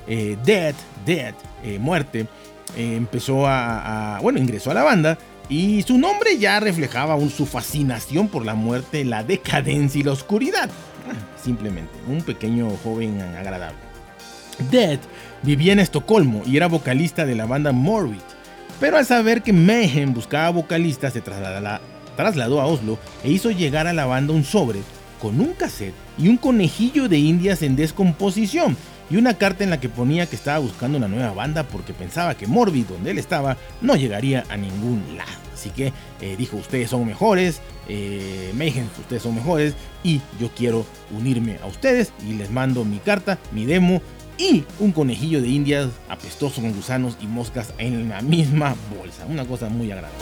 eh, 0.07 0.37
Dead, 0.45 0.75
Dead, 1.07 1.35
eh, 1.65 1.79
muerte, 1.79 2.27
empezó 2.77 3.47
a, 3.47 4.19
bueno, 4.21 4.39
ingresó 4.39 4.73
a 4.73 4.75
la 4.75 4.83
banda. 4.83 5.17
Y 5.49 5.81
su 5.85 5.97
nombre 5.97 6.37
ya 6.37 6.61
reflejaba 6.61 7.19
su 7.31 7.47
fascinación 7.47 8.29
por 8.29 8.45
la 8.45 8.55
muerte, 8.55 9.07
la 9.07 9.25
decadencia 9.25 10.01
y 10.01 10.05
la 10.05 10.13
oscuridad 10.13 10.69
simplemente, 11.43 11.93
un 12.09 12.23
pequeño 12.23 12.71
joven 12.83 13.21
agradable. 13.21 13.79
Dead 14.71 14.99
vivía 15.43 15.73
en 15.73 15.81
Estocolmo 15.81 16.43
y 16.47 16.57
era 16.57 16.67
vocalista 16.67 17.27
de 17.27 17.35
la 17.35 17.47
banda 17.47 17.73
Morbid, 17.73 18.21
pero 18.81 18.97
al 18.97 19.07
saber 19.07 19.43
que 19.43 19.53
Mayhem 19.53 20.15
buscaba 20.15 20.51
vocalistas 20.51 21.13
se 21.13 21.23
trasladó 21.23 22.61
a 22.61 22.67
Oslo 22.67 22.99
e 23.23 23.31
hizo 23.31 23.51
llegar 23.51 23.87
a 23.87 23.93
la 23.93 24.07
banda 24.07 24.33
un 24.33 24.45
sobre 24.45 24.81
con 25.21 25.41
un 25.41 25.53
cassette 25.55 25.95
y 26.19 26.29
un 26.29 26.37
conejillo 26.37 27.09
de 27.09 27.19
indias 27.19 27.63
en 27.63 27.77
descomposición 27.77 28.77
y 29.11 29.17
una 29.17 29.35
carta 29.35 29.65
en 29.65 29.71
la 29.71 29.81
que 29.81 29.89
ponía 29.89 30.27
que 30.27 30.37
estaba 30.37 30.59
buscando 30.59 30.99
una 30.99 31.09
nueva 31.09 31.33
banda 31.33 31.65
porque 31.65 31.93
pensaba 31.93 32.37
que 32.37 32.47
Morbid, 32.47 32.87
donde 32.87 33.11
él 33.11 33.19
estaba, 33.19 33.57
no 33.81 33.97
llegaría 33.97 34.45
a 34.49 34.57
ningún 34.57 35.03
lado. 35.17 35.31
Así 35.55 35.71
que 35.71 35.93
eh, 36.21 36.37
dijo, 36.37 36.57
ustedes 36.57 36.91
son 36.91 37.07
mejores, 37.07 37.61
eh, 37.89 38.53
ustedes 38.99 39.23
son 39.23 39.35
mejores 39.35 39.75
y 40.03 40.21
yo 40.39 40.51
quiero 40.55 40.85
unirme 41.17 41.59
a 41.63 41.67
ustedes 41.67 42.13
y 42.29 42.35
les 42.35 42.51
mando 42.51 42.85
mi 42.85 42.99
carta, 42.99 43.39
mi 43.53 43.65
demo 43.65 44.03
y 44.39 44.65
un 44.81 44.93
conejillo 44.93 45.41
de 45.41 45.49
indias 45.49 45.89
apestoso 46.09 46.61
con 46.61 46.73
gusanos 46.73 47.17
y 47.21 47.27
moscas 47.27 47.73
en 47.79 48.09
la 48.09 48.21
misma 48.21 48.75
bolsa. 48.99 49.25
Una 49.27 49.47
cosa 49.47 49.69
muy 49.69 49.91
agradable. 49.91 50.19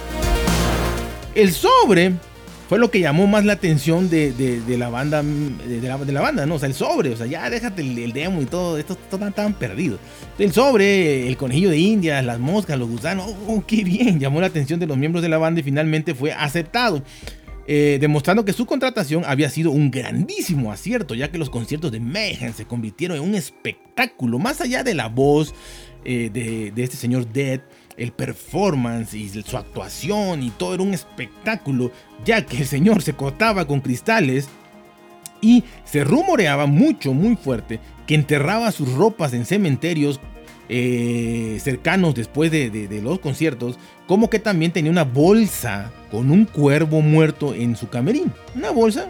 El 1.35 1.53
sobre 1.53 2.15
fue 2.69 2.79
lo 2.79 2.91
que 2.91 3.01
llamó 3.01 3.27
más 3.27 3.45
la 3.45 3.55
atención 3.55 4.09
de, 4.09 4.63
la 4.79 4.89
banda, 4.89 5.23
de 5.23 5.81
la, 6.13 6.21
banda, 6.21 6.47
¿no? 6.47 6.55
O 6.55 6.59
sea, 6.59 6.69
el 6.69 6.75
sobre, 6.75 7.11
o 7.11 7.17
sea, 7.17 7.27
ya 7.27 7.49
déjate 7.51 7.83
el, 7.83 8.13
demo 8.13 8.41
y 8.41 8.47
todo, 8.47 8.79
esto 8.79 8.95
estaban 8.95 9.33
tan 9.33 9.55
perdidos. 9.55 10.01
El 10.39 10.53
sobre, 10.53 11.29
el 11.29 11.37
conejillo 11.37 11.71
de 11.71 11.79
indias, 11.79 12.25
las 12.25 12.39
moscas, 12.39 12.79
los 12.79 12.89
gusanos, 12.89 13.35
oh, 13.47 13.63
qué 13.67 13.85
bien, 13.85 14.19
llamó 14.19 14.41
la 14.41 14.47
atención 14.47 14.81
de 14.81 14.87
los 14.87 14.97
miembros 14.97 15.23
de 15.23 15.29
la 15.29 15.39
banda 15.39 15.61
y 15.61 15.63
finalmente 15.63 16.15
fue 16.15 16.33
aceptado. 16.33 17.03
Eh, 17.67 17.97
demostrando 17.99 18.45
que 18.45 18.53
su 18.53 18.67
contratación 18.67 19.25
había 19.27 19.49
sido 19.49 19.71
un 19.71 19.91
grandísimo 19.91 20.71
acierto, 20.71 21.15
ya 21.15 21.31
que 21.31 21.39
los 21.39 21.49
conciertos 21.49 21.93
de 21.93 22.01
Mayhem 22.01 22.53
se 22.53 22.67
convirtieron 22.67 23.17
en 23.17 23.23
un 23.23 23.35
espectáculo, 23.35 24.39
más 24.39 24.61
allá 24.61 24.85
de 24.85 24.93
la 24.93 25.09
voz 25.09 25.55
eh, 26.05 26.29
de, 26.31 26.73
de 26.73 26.83
este 26.83 26.99
señor 26.99 27.27
Dead 27.33 27.63
el 27.97 28.13
performance 28.13 29.15
y 29.15 29.29
su 29.29 29.57
actuación 29.57 30.43
y 30.43 30.51
todo 30.51 30.75
era 30.75 30.83
un 30.83 30.95
espectáculo, 30.95 31.91
ya 32.25 32.45
que 32.45 32.59
el 32.59 32.67
señor 32.67 33.03
se 33.03 33.15
cortaba 33.15 33.67
con 33.67 33.81
cristales 33.81 34.49
y 35.41 35.65
se 35.85 36.05
rumoreaba 36.05 36.67
mucho, 36.67 37.13
muy 37.13 37.37
fuerte, 37.37 37.81
que 38.07 38.15
enterraba 38.15 38.73
sus 38.73 38.93
ropas 38.93 39.33
en 39.35 39.45
cementerios 39.45 40.21
eh, 40.69 41.59
cercanos 41.63 42.15
después 42.15 42.51
de, 42.51 43.01
los 43.03 43.19
conciertos, 43.19 43.79
como 44.07 44.31
que 44.31 44.39
también 44.39 44.73
tenía 44.73 44.91
una 44.91 45.05
bolsa 45.05 45.91
con 46.11 46.31
un 46.31 46.45
cuervo 46.45 47.01
muerto 47.01 47.55
en 47.55 47.77
su 47.77 47.89
camerín. 47.89 48.33
Una 48.55 48.71
bolsa, 48.71 49.09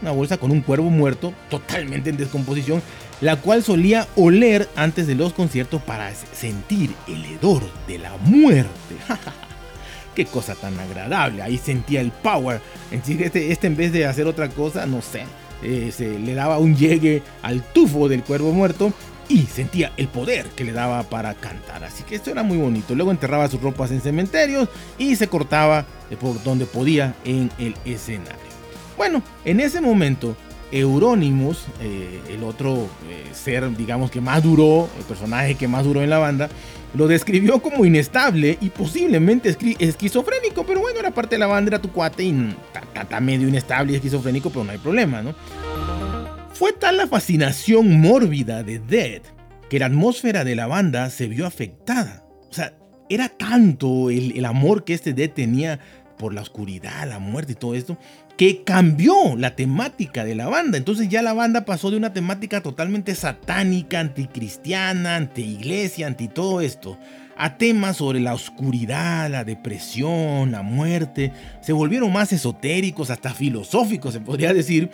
una 0.00 0.10
bolsa 0.12 0.38
con 0.38 0.50
un 0.50 0.60
cuervo 0.60 0.90
muerto 0.90 1.32
totalmente 1.48 2.10
en 2.10 2.16
descomposición 2.16 2.82
la 3.22 3.36
cual 3.36 3.62
solía 3.62 4.08
oler 4.16 4.68
antes 4.74 5.06
de 5.06 5.14
los 5.14 5.32
conciertos 5.32 5.80
para 5.80 6.12
sentir 6.14 6.90
el 7.06 7.24
hedor 7.24 7.62
de 7.86 7.98
la 7.98 8.16
muerte. 8.18 8.96
Qué 10.16 10.26
cosa 10.26 10.56
tan 10.56 10.78
agradable, 10.78 11.40
ahí 11.40 11.56
sentía 11.56 12.00
el 12.00 12.10
power. 12.10 12.60
Este, 12.90 13.52
este 13.52 13.66
en 13.68 13.76
vez 13.76 13.92
de 13.92 14.06
hacer 14.06 14.26
otra 14.26 14.48
cosa, 14.48 14.86
no 14.86 15.00
sé, 15.00 15.24
eh, 15.62 15.92
se 15.96 16.18
le 16.18 16.34
daba 16.34 16.58
un 16.58 16.76
llegue 16.76 17.22
al 17.42 17.62
tufo 17.62 18.08
del 18.08 18.24
cuervo 18.24 18.52
muerto 18.52 18.92
y 19.32 19.46
sentía 19.46 19.92
el 19.96 20.08
poder 20.08 20.46
que 20.48 20.62
le 20.62 20.72
daba 20.72 21.02
para 21.04 21.32
cantar. 21.34 21.84
Así 21.84 22.02
que 22.02 22.16
esto 22.16 22.30
era 22.30 22.42
muy 22.42 22.58
bonito. 22.58 22.94
Luego 22.94 23.10
enterraba 23.10 23.48
sus 23.48 23.62
ropas 23.62 23.90
en 23.90 24.02
cementerios 24.02 24.68
y 24.98 25.16
se 25.16 25.26
cortaba 25.26 25.86
por 26.20 26.42
donde 26.42 26.66
podía 26.66 27.14
en 27.24 27.50
el 27.58 27.74
escenario. 27.86 28.36
Bueno, 28.98 29.22
en 29.46 29.60
ese 29.60 29.80
momento 29.80 30.36
Euronymous, 30.70 31.64
eh, 31.80 32.20
el 32.28 32.44
otro 32.44 32.88
eh, 33.08 33.24
ser, 33.32 33.74
digamos, 33.74 34.10
que 34.10 34.20
más 34.20 34.42
duró, 34.42 34.88
el 34.98 35.04
personaje 35.04 35.54
que 35.54 35.66
más 35.66 35.84
duró 35.84 36.02
en 36.02 36.10
la 36.10 36.18
banda, 36.18 36.50
lo 36.94 37.08
describió 37.08 37.60
como 37.62 37.86
inestable 37.86 38.58
y 38.60 38.68
posiblemente 38.68 39.56
esquizofrénico, 39.78 40.66
pero 40.66 40.80
bueno, 40.80 41.00
era 41.00 41.10
parte 41.10 41.36
de 41.36 41.38
la 41.38 41.46
banda, 41.46 41.70
era 41.70 41.80
tu 41.80 41.90
cuate 41.90 42.24
y 42.24 42.54
está 42.94 43.18
medio 43.20 43.48
inestable 43.48 43.94
y 43.94 43.96
esquizofrénico, 43.96 44.50
pero 44.50 44.64
no 44.64 44.72
hay 44.72 44.78
problema, 44.78 45.22
¿no? 45.22 45.34
Fue 46.62 46.72
tal 46.72 46.96
la 46.96 47.08
fascinación 47.08 48.00
mórbida 48.00 48.62
de 48.62 48.78
Dead 48.78 49.20
que 49.68 49.80
la 49.80 49.86
atmósfera 49.86 50.44
de 50.44 50.54
la 50.54 50.68
banda 50.68 51.10
se 51.10 51.26
vio 51.26 51.44
afectada. 51.44 52.24
O 52.48 52.54
sea, 52.54 52.72
era 53.08 53.28
tanto 53.30 54.10
el, 54.10 54.44
amor 54.44 54.84
que 54.84 54.94
este 54.94 55.12
Dead 55.12 55.28
tenía 55.28 55.80
por 56.18 56.32
la 56.32 56.40
oscuridad, 56.40 57.08
la 57.08 57.18
muerte 57.18 57.54
y 57.54 57.56
todo 57.56 57.74
esto, 57.74 57.98
que 58.36 58.62
cambió 58.62 59.34
la 59.36 59.56
temática 59.56 60.24
de 60.24 60.36
la 60.36 60.46
banda. 60.46 60.78
Entonces 60.78 61.08
ya 61.08 61.20
la 61.20 61.32
banda 61.32 61.64
pasó 61.64 61.90
de 61.90 61.96
una 61.96 62.12
temática 62.12 62.60
totalmente 62.62 63.16
satánica, 63.16 63.98
anticristiana, 63.98 65.16
anti-iglesia, 65.16 66.06
anti 66.06 66.28
todo 66.28 66.60
esto, 66.60 66.96
a 67.36 67.58
temas 67.58 67.96
sobre 67.96 68.20
la 68.20 68.34
oscuridad, 68.34 69.28
la 69.28 69.42
depresión, 69.42 70.52
la 70.52 70.62
muerte. 70.62 71.32
Se 71.60 71.72
volvieron 71.72 72.12
más 72.12 72.32
esotéricos, 72.32 73.10
hasta 73.10 73.34
filosóficos, 73.34 74.12
se 74.12 74.20
podría 74.20 74.54
decir. 74.54 74.92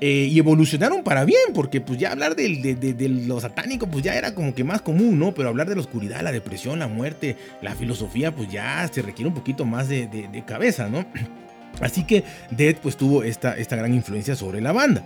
Eh, 0.00 0.28
y 0.30 0.38
evolucionaron 0.38 1.02
para 1.02 1.24
bien, 1.24 1.52
porque 1.52 1.80
pues 1.80 1.98
ya 1.98 2.12
hablar 2.12 2.36
de, 2.36 3.08
lo 3.26 3.40
satánico 3.40 3.88
pues 3.88 4.04
ya 4.04 4.14
era 4.14 4.32
como 4.32 4.54
que 4.54 4.62
más 4.62 4.80
común, 4.80 5.18
¿no? 5.18 5.34
Pero 5.34 5.48
hablar 5.48 5.68
de 5.68 5.74
la 5.74 5.80
oscuridad, 5.80 6.20
la 6.20 6.30
depresión, 6.30 6.78
la 6.78 6.86
muerte, 6.86 7.36
la 7.62 7.74
filosofía 7.74 8.32
pues 8.32 8.48
ya 8.48 8.88
se 8.92 9.02
requiere 9.02 9.28
un 9.28 9.34
poquito 9.34 9.64
más 9.64 9.88
de, 9.88 10.44
cabeza, 10.46 10.88
¿no? 10.88 11.04
Así 11.80 12.04
que 12.04 12.22
Dead 12.50 12.76
pues 12.76 12.96
tuvo 12.96 13.24
esta, 13.24 13.56
esta 13.56 13.74
gran 13.74 13.92
influencia 13.92 14.36
sobre 14.36 14.60
la 14.60 14.72
banda. 14.72 15.04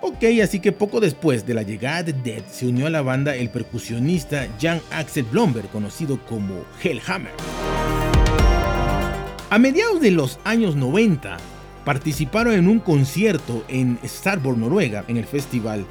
Ok, 0.00 0.24
así 0.42 0.60
que 0.60 0.70
poco 0.70 1.00
después 1.00 1.44
de 1.44 1.54
la 1.54 1.62
llegada 1.62 2.04
de 2.04 2.12
Dead 2.12 2.42
se 2.48 2.68
unió 2.68 2.86
a 2.86 2.90
la 2.90 3.02
banda 3.02 3.34
el 3.34 3.50
percusionista 3.50 4.46
Jan 4.60 4.80
Axel 4.92 5.24
Blomberg, 5.24 5.68
conocido 5.70 6.24
como 6.24 6.64
Hellhammer. 6.80 7.32
A 9.50 9.58
mediados 9.58 10.00
de 10.00 10.12
los 10.12 10.38
años 10.44 10.76
90, 10.76 11.36
participaron 11.84 12.54
en 12.54 12.68
un 12.68 12.80
concierto 12.80 13.64
en 13.68 13.98
Starborg, 14.04 14.58
Noruega, 14.58 15.04
en 15.08 15.16
el 15.16 15.24
festival 15.24 15.86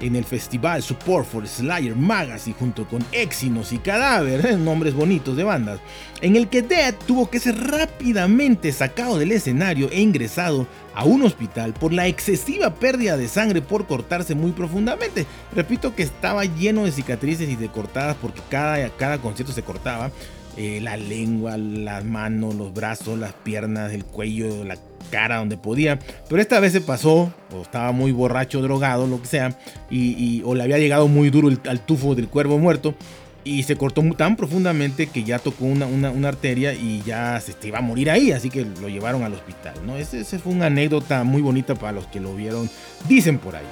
en 0.00 0.16
el 0.16 0.24
festival 0.24 0.82
Support 0.82 1.26
for 1.26 1.46
Slayer 1.46 1.94
Magazine 1.94 2.56
junto 2.58 2.86
con 2.86 3.04
Exynos 3.12 3.72
y 3.72 3.78
Cadáver, 3.78 4.58
nombres 4.58 4.94
bonitos 4.94 5.36
de 5.36 5.44
bandas, 5.44 5.80
en 6.20 6.36
el 6.36 6.48
que 6.48 6.62
Dead 6.62 6.94
tuvo 7.06 7.30
que 7.30 7.40
ser 7.40 7.56
rápidamente 7.56 8.72
sacado 8.72 9.18
del 9.18 9.32
escenario 9.32 9.90
e 9.90 10.00
ingresado 10.00 10.66
a 10.94 11.04
un 11.04 11.22
hospital 11.22 11.72
por 11.72 11.92
la 11.92 12.06
excesiva 12.06 12.74
pérdida 12.74 13.16
de 13.16 13.28
sangre 13.28 13.62
por 13.62 13.86
cortarse 13.86 14.34
muy 14.34 14.52
profundamente. 14.52 15.26
Repito 15.54 15.94
que 15.94 16.02
estaba 16.02 16.44
lleno 16.44 16.84
de 16.84 16.92
cicatrices 16.92 17.48
y 17.48 17.56
de 17.56 17.68
cortadas 17.68 18.16
porque 18.20 18.40
cada, 18.48 18.88
cada 18.90 19.18
concierto 19.18 19.52
se 19.52 19.62
cortaba. 19.62 20.10
Eh, 20.56 20.80
la 20.82 20.96
lengua, 20.96 21.56
las 21.56 22.04
manos, 22.04 22.54
los 22.54 22.74
brazos, 22.74 23.18
las 23.18 23.32
piernas, 23.32 23.92
el 23.92 24.04
cuello, 24.04 24.64
la 24.64 24.76
cara 25.10 25.36
donde 25.36 25.56
podía. 25.56 25.98
Pero 26.28 26.40
esta 26.40 26.60
vez 26.60 26.72
se 26.72 26.80
pasó, 26.80 27.32
o 27.52 27.62
estaba 27.62 27.92
muy 27.92 28.12
borracho, 28.12 28.60
drogado, 28.60 29.06
lo 29.06 29.20
que 29.20 29.26
sea, 29.26 29.56
y, 29.90 30.42
o 30.44 30.54
le 30.54 30.62
había 30.62 30.78
llegado 30.78 31.08
muy 31.08 31.30
duro 31.30 31.48
al 31.68 31.80
tufo 31.80 32.14
del 32.14 32.28
cuervo 32.28 32.58
muerto. 32.58 32.94
y 33.42 33.62
se 33.62 33.74
cortó 33.74 34.02
tan 34.18 34.36
profundamente 34.36 35.06
que 35.06 35.24
ya 35.24 35.38
tocó 35.38 35.64
una, 35.64 36.28
arteria 36.28 36.74
y 36.74 37.02
ya 37.06 37.40
se 37.40 37.54
iba 37.66 37.78
a 37.78 37.80
morir 37.80 38.10
ahí, 38.10 38.32
así 38.32 38.50
que 38.50 38.66
lo 38.66 38.88
llevaron 38.88 39.22
al 39.22 39.32
hospital. 39.32 39.74
¿no? 39.86 39.96
Ese, 39.96 40.24
fue 40.38 40.52
una 40.52 40.66
anécdota 40.66 41.24
muy 41.24 41.40
bonita 41.40 41.74
para 41.74 41.92
los 41.92 42.06
que 42.06 42.20
lo 42.20 42.34
vieron, 42.34 42.68
dicen 43.08 43.38
por 43.38 43.56
ahí. 43.56 43.64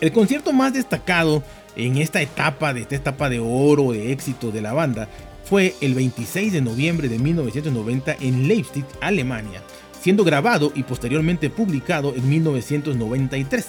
El 0.00 0.12
concierto 0.12 0.52
más 0.52 0.72
destacado 0.72 1.42
en 1.76 1.98
esta 1.98 2.20
etapa, 2.20 2.74
de 2.74 2.80
esta 2.80 2.96
etapa 2.96 3.28
de 3.28 3.38
oro, 3.38 3.92
de 3.92 4.10
éxito 4.10 4.50
de 4.50 4.60
la 4.60 4.72
banda, 4.72 5.08
fue 5.48 5.74
el 5.80 5.94
26 5.94 6.52
de 6.52 6.60
noviembre 6.60 7.08
de 7.08 7.18
1990 7.18 8.16
en 8.20 8.48
Leipzig, 8.48 8.84
Alemania, 9.00 9.62
siendo 10.00 10.24
grabado 10.24 10.72
y 10.74 10.82
posteriormente 10.82 11.48
publicado 11.48 12.14
en 12.14 12.28
1993. 12.28 13.66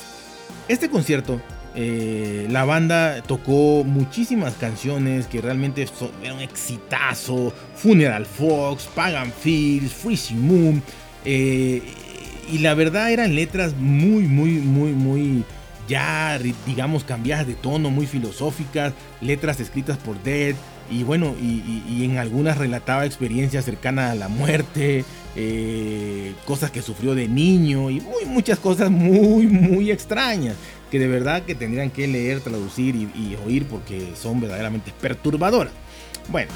Este 0.68 0.90
concierto 0.90 1.42
eh, 1.76 2.48
la 2.50 2.66
banda 2.66 3.22
tocó 3.22 3.84
muchísimas 3.86 4.56
canciones 4.56 5.28
que 5.28 5.40
realmente 5.40 5.88
son, 5.88 6.12
eran 6.22 6.40
exitazo. 6.40 7.54
Funeral 7.76 8.26
Fox, 8.26 8.90
Pagan 8.94 9.32
Fields, 9.32 9.94
Freezing 9.94 10.42
Moon. 10.42 10.84
Eh, 11.24 11.82
y 12.52 12.58
la 12.58 12.74
verdad 12.74 13.12
eran 13.12 13.36
letras 13.36 13.74
muy, 13.78 14.24
muy, 14.24 14.54
muy, 14.54 14.92
muy 14.92 15.44
ya, 15.88 16.38
digamos, 16.66 17.04
cambiadas 17.04 17.48
de 17.48 17.54
tono, 17.54 17.90
muy 17.90 18.06
filosóficas. 18.06 18.94
Letras 19.22 19.60
escritas 19.60 19.98
por 19.98 20.22
Dead. 20.24 20.56
Y 20.92 21.04
bueno, 21.04 21.36
y, 21.40 22.04
en 22.04 22.18
algunas 22.18 22.58
relataba 22.58 23.06
experiencias 23.06 23.66
cercanas 23.66 24.12
a 24.12 24.16
la 24.16 24.28
muerte, 24.28 25.06
eh, 25.36 26.34
cosas 26.46 26.72
que 26.72 26.82
sufrió 26.82 27.14
de 27.14 27.28
niño 27.28 27.90
y 27.92 28.02
muchas 28.26 28.60
cosas 28.60 28.90
muy, 28.90 29.48
muy 29.48 29.92
extrañas 29.92 30.56
que 30.90 31.00
de 31.00 31.08
verdad 31.08 31.44
que 31.44 31.56
tendrían 31.56 31.90
que 31.92 32.08
leer, 32.08 32.42
traducir 32.42 32.96
y, 32.96 33.38
oír 33.46 33.66
porque 33.66 34.14
son 34.16 34.42
verdaderamente 34.42 34.92
perturbadoras. 35.00 35.74
Bueno, 36.30 36.52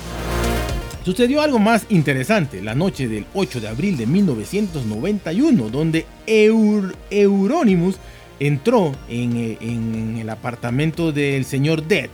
sucedió 1.03 1.41
algo 1.41 1.59
más 1.59 1.85
interesante 1.89 2.61
la 2.61 2.75
noche 2.75 3.07
del 3.07 3.25
8 3.33 3.61
de 3.61 3.67
abril 3.67 3.97
de 3.97 4.05
1991, 4.07 5.69
donde 5.69 6.05
Euronymous 6.25 7.97
entró 8.39 8.93
en, 9.07 9.57
en, 9.61 10.17
el 10.17 10.29
apartamento 10.29 11.11
del 11.11 11.45
señor 11.45 11.87
Dead 11.87 12.09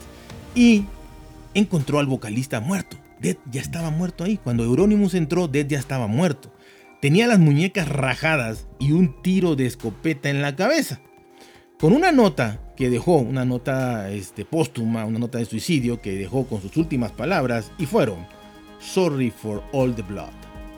y 0.54 0.86
encontró 1.54 2.00
al 2.00 2.08
vocalista 2.08 2.60
muerto. 2.60 2.98
Dead 3.20 3.38
ya 3.52 3.62
estaba 3.62 3.90
muerto 3.90 4.24
ahí. 4.24 4.38
Cuando 4.38 4.64
Euronymous 4.64 5.14
entró, 5.14 5.48
Dead 5.48 5.68
ya 5.68 5.80
estaba 5.80 6.08
muerto. 6.08 6.54
Tenía 7.02 7.28
las 7.28 7.40
muñecas 7.40 7.88
rajadas 7.88 8.68
y 8.80 8.92
un 8.92 9.22
tiro 9.22 9.56
de 9.56 9.66
escopeta 9.66 10.30
en 10.30 10.42
la 10.42 10.56
cabeza 10.56 11.02
con 11.80 11.94
una 11.94 12.12
nota 12.12 12.60
que 12.76 12.90
dejó, 12.90 13.18
una 13.18 13.46
nota 13.46 14.12
este, 14.12 14.44
póstuma, 14.44 15.06
una 15.06 15.18
nota 15.18 15.38
de 15.38 15.46
suicidio 15.46 16.02
que 16.02 16.12
dejó 16.12 16.46
con 16.46 16.62
sus 16.62 16.76
últimas 16.76 17.14
palabras 17.14 17.72
y 17.78 17.86
fueron, 17.86 18.28
Sorry 18.80 19.32
for 19.32 19.64
all 19.72 19.96
the 19.96 20.02
blood, 20.02 20.28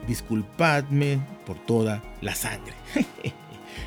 disculpadme 0.06 1.20
por 1.44 1.58
toda 1.66 2.02
la 2.20 2.34
sangre. 2.34 2.74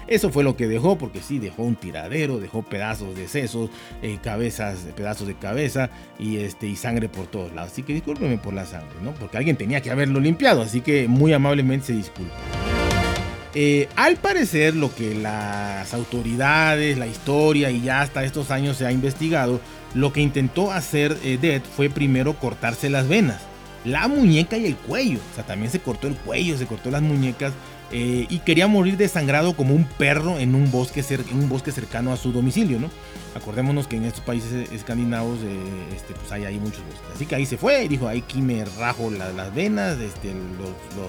Eso 0.08 0.30
fue 0.30 0.44
lo 0.44 0.56
que 0.56 0.68
dejó, 0.68 0.98
porque 0.98 1.22
sí, 1.22 1.40
dejó 1.40 1.64
un 1.64 1.76
tiradero, 1.76 2.40
dejó 2.40 2.62
pedazos 2.62 3.16
de 3.16 3.28
sesos, 3.28 3.70
eh, 4.02 4.20
cabezas, 4.22 4.80
pedazos 4.96 5.28
de 5.28 5.36
cabeza 5.36 5.90
y, 6.20 6.38
este, 6.38 6.68
y 6.68 6.76
sangre 6.76 7.10
por 7.10 7.28
todos 7.28 7.54
lados. 7.54 7.72
Así 7.72 7.84
que 7.84 7.94
discúlpeme 7.94 8.38
por 8.38 8.54
la 8.54 8.66
sangre, 8.66 8.96
¿no? 9.02 9.12
Porque 9.14 9.38
alguien 9.38 9.58
tenía 9.58 9.82
que 9.82 9.92
haberlo 9.92 10.20
limpiado, 10.20 10.62
así 10.62 10.82
que 10.82 11.08
muy 11.08 11.34
amablemente 11.34 11.88
se 11.88 11.94
disculpa. 11.94 12.36
Eh, 13.58 13.88
al 13.96 14.18
parecer 14.18 14.76
lo 14.76 14.94
que 14.94 15.16
las 15.16 15.94
autoridades, 15.94 16.98
la 16.98 17.08
historia 17.08 17.72
y 17.72 17.82
ya 17.82 18.02
hasta 18.02 18.26
estos 18.26 18.52
años 18.52 18.76
se 18.76 18.86
ha 18.86 18.92
investigado, 18.92 19.62
lo 19.94 20.12
que 20.12 20.20
intentó 20.20 20.74
hacer 20.74 21.18
eh, 21.24 21.38
Dead 21.42 21.62
fue 21.64 21.90
primero 21.90 22.34
cortarse 22.34 22.90
las 22.90 23.08
venas, 23.08 23.42
la 23.86 24.10
muñeca 24.10 24.58
y 24.58 24.66
el 24.66 24.76
cuello. 24.76 25.20
O 25.32 25.36
sea, 25.36 25.46
también 25.46 25.72
se 25.72 25.80
cortó 25.80 26.08
el 26.08 26.16
cuello, 26.16 26.58
se 26.58 26.66
cortó 26.66 26.92
las 26.92 27.02
muñecas 27.02 27.54
eh, 27.92 28.26
y 28.30 28.40
quería 28.40 28.68
morir 28.68 28.98
desangrado 28.98 29.56
como 29.56 29.76
un 29.76 29.86
perro 29.86 30.40
en 30.40 30.56
un 30.56 30.72
bosque, 30.72 31.04
en 31.10 31.38
un 31.38 31.50
bosque 31.50 31.72
cercano 31.72 32.12
a 32.12 32.18
su 32.18 32.32
domicilio, 32.32 32.80
¿no? 32.80 32.90
Acordémonos 33.36 33.88
que 33.88 33.98
en 33.98 34.06
estos 34.06 34.22
países 34.22 34.72
escandinavos 34.72 35.40
este, 35.94 36.14
pues 36.14 36.32
hay 36.32 36.46
ahí 36.46 36.58
muchos 36.58 36.84
bosques. 36.86 37.16
Así 37.16 37.26
que 37.26 37.36
ahí 37.36 37.46
se 37.46 37.58
fue 37.58 37.84
y 37.84 37.88
dijo, 37.88 38.08
aquí 38.08 38.42
me 38.42 38.64
rajo 38.80 39.12
las 39.12 39.54
venas, 39.54 40.00
este, 40.00 40.34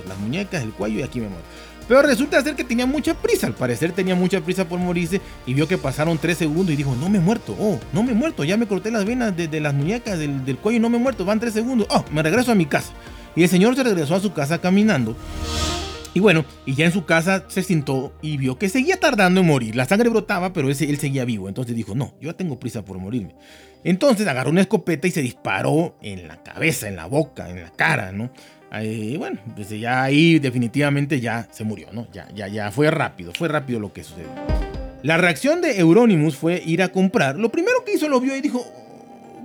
las 0.09 0.19
muñecas, 0.19 0.63
el 0.63 0.73
cuello 0.73 1.01
y 1.01 1.03
aquí 1.03 1.21
me 1.21 1.29
muero. 1.29 1.45
Pero 1.89 2.03
resulta 2.03 2.43
ser 2.43 2.57
que 2.57 2.65
tenía 2.65 2.85
mucha 2.85 3.15
prisa, 3.15 3.47
al 3.47 3.55
parecer 3.55 3.93
tenía 3.93 4.17
mucha 4.17 4.41
prisa 4.41 4.69
por 4.69 4.81
morirse 4.81 5.21
y 5.47 5.55
vio 5.55 5.69
que 5.69 5.79
pasaron 5.79 6.19
3 6.19 6.37
segundos 6.37 6.73
y 6.73 6.77
dijo, 6.77 6.97
no 6.97 7.09
me 7.09 7.19
he 7.19 7.21
muerto, 7.21 7.57
oh, 7.61 7.79
no 7.93 8.03
me 8.03 8.11
he 8.11 8.15
muerto, 8.15 8.43
ya 8.43 8.57
me 8.57 8.67
corté 8.67 8.91
las 8.91 9.05
venas 9.05 9.37
de, 9.37 9.61
las 9.61 9.73
muñecas, 9.73 10.19
del, 10.19 10.45
del, 10.45 10.59
cuello, 10.59 10.81
no 10.81 10.91
me 10.91 10.97
he 10.97 11.01
muerto, 11.01 11.25
van 11.25 11.39
3 11.39 11.53
segundos, 11.53 11.87
oh, 11.91 12.05
me 12.11 12.23
regreso 12.25 12.51
a 12.51 12.57
mi 12.57 12.67
casa. 12.67 12.93
Y 13.37 13.45
el 13.45 13.49
señor 13.49 13.77
se 13.77 13.85
regresó 13.85 14.17
a 14.17 14.21
su 14.21 14.33
casa 14.33 14.59
caminando. 14.59 15.15
Y 16.17 16.21
bueno, 16.21 16.47
y 16.65 16.75
ya 16.75 16.87
en 16.87 16.93
su 16.93 17.05
casa 17.05 17.45
se 17.49 17.63
sintió 17.63 18.11
y 18.23 18.39
vio 18.39 18.59
que 18.59 18.71
seguía 18.71 18.99
tardando 18.99 19.43
en 19.43 19.47
morir. 19.47 19.77
La 19.77 19.85
sangre 19.85 20.09
brotaba, 20.09 20.55
pero 20.55 20.71
él, 20.71 20.75
seguía 20.75 21.27
vivo. 21.27 21.47
Entonces 21.47 21.77
dijo, 21.77 21.95
no, 21.95 22.15
yo 22.23 22.35
tengo 22.35 22.59
prisa 22.59 22.83
por 22.83 22.97
morirme. 22.97 23.35
Entonces 23.85 24.27
agarró 24.27 24.49
una 24.49 24.63
escopeta 24.63 25.07
y 25.07 25.11
se 25.11 25.21
disparó 25.21 25.99
en 26.01 26.27
la 26.27 26.43
cabeza, 26.43 26.89
en 26.89 26.97
la 26.97 27.05
boca, 27.05 27.51
en 27.51 27.61
la 27.61 27.71
cara, 27.71 28.13
¿no? 28.13 28.31
Y 28.83 29.19
bueno, 29.19 29.41
pues 29.55 29.69
ya 29.69 30.05
ahí 30.05 30.39
definitivamente 30.39 31.21
ya 31.21 31.49
se 31.51 31.65
murió, 31.65 31.89
¿no? 31.93 32.11
Ya, 32.15 32.27
ya, 32.35 32.49
ya 32.49 32.71
fue 32.71 32.91
rápido, 32.91 33.35
fue 33.35 33.49
rápido 33.49 33.79
lo 33.79 33.93
que 33.93 34.03
sucedió. 34.03 34.31
La 35.03 35.19
reacción 35.19 35.61
de 35.61 35.79
Euronymous 35.79 36.35
fue 36.35 36.63
ir 36.65 36.83
a 36.83 36.89
comprar. 36.89 37.37
Lo 37.37 37.51
primero 37.53 37.85
que 37.85 37.93
hizo 37.93 38.09
lo 38.09 38.21
vio 38.21 38.35
y 38.35 38.41
dijo, 38.41 38.65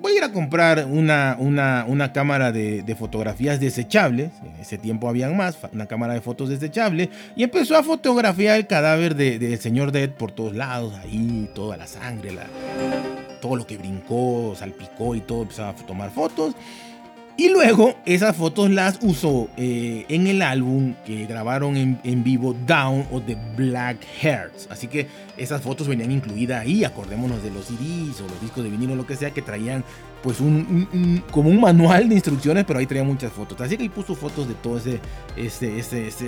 voy 0.01 0.13
a 0.13 0.17
ir 0.17 0.23
a 0.23 0.31
comprar 0.31 0.85
una, 0.85 1.35
una, 1.39 1.85
una 1.87 2.11
cámara 2.11 2.51
de, 2.51 2.95
fotografías 2.97 3.59
desechables. 3.59 4.31
En 4.43 4.59
ese 4.59 4.77
tiempo 4.77 5.07
habían 5.07 5.37
más, 5.37 5.57
una 5.71 5.85
cámara 5.85 6.13
de 6.13 6.21
fotos 6.21 6.49
desechable. 6.49 7.09
Y 7.35 7.43
empezó 7.43 7.77
a 7.77 7.83
fotografiar 7.83 8.57
el 8.57 8.67
cadáver 8.67 9.15
del 9.15 9.59
señor 9.59 9.91
Dead 9.91 10.09
por 10.09 10.31
todos 10.31 10.55
lados, 10.55 10.95
ahí, 10.95 11.49
toda 11.53 11.77
la 11.77 11.87
sangre, 11.87 12.31
la, 12.31 12.47
todo 13.39 13.55
lo 13.55 13.65
que 13.65 13.77
brincó, 13.77 14.53
salpicó 14.57 15.15
y 15.15 15.21
todo. 15.21 15.43
Empezaba 15.43 15.69
a 15.69 15.75
tomar 15.75 16.11
fotos. 16.11 16.55
Y 17.41 17.49
luego 17.49 17.95
esas 18.05 18.35
fotos 18.35 18.69
las 18.69 18.99
usó 19.01 19.49
eh, 19.57 20.05
en 20.09 20.27
el 20.27 20.43
álbum 20.43 20.93
que 21.03 21.25
grabaron 21.25 21.75
en, 21.75 22.23
vivo 22.23 22.55
Down 22.67 23.07
o 23.11 23.19
The 23.19 23.35
Black 23.57 23.97
Hearts. 24.21 24.67
Así 24.69 24.87
que 24.87 25.07
esas 25.37 25.59
fotos 25.59 25.87
venían 25.87 26.11
incluidas 26.11 26.61
ahí, 26.61 26.83
acordémonos 26.83 27.41
de 27.41 27.49
los 27.49 27.65
CDs 27.65 28.21
o 28.21 28.27
los 28.27 28.39
discos 28.41 28.63
de 28.63 28.69
vinilo, 28.69 28.93
lo 28.93 29.07
que 29.07 29.15
sea, 29.15 29.31
que 29.31 29.41
traían 29.41 29.83
pues 30.21 30.39
un, 30.39 31.23
como 31.31 31.49
un 31.49 31.59
manual 31.59 32.09
de 32.09 32.13
instrucciones, 32.13 32.63
pero 32.63 32.77
ahí 32.77 32.85
traía 32.85 33.03
muchas 33.03 33.31
fotos. 33.33 33.59
Así 33.59 33.75
que 33.75 33.81
ahí 33.81 33.89
puso 33.89 34.13
fotos 34.13 34.47
de 34.47 34.53
todo 34.53 34.77
ese, 34.77 34.99
ese, 35.35 35.79
ese, 35.79 36.09
ese, 36.09 36.27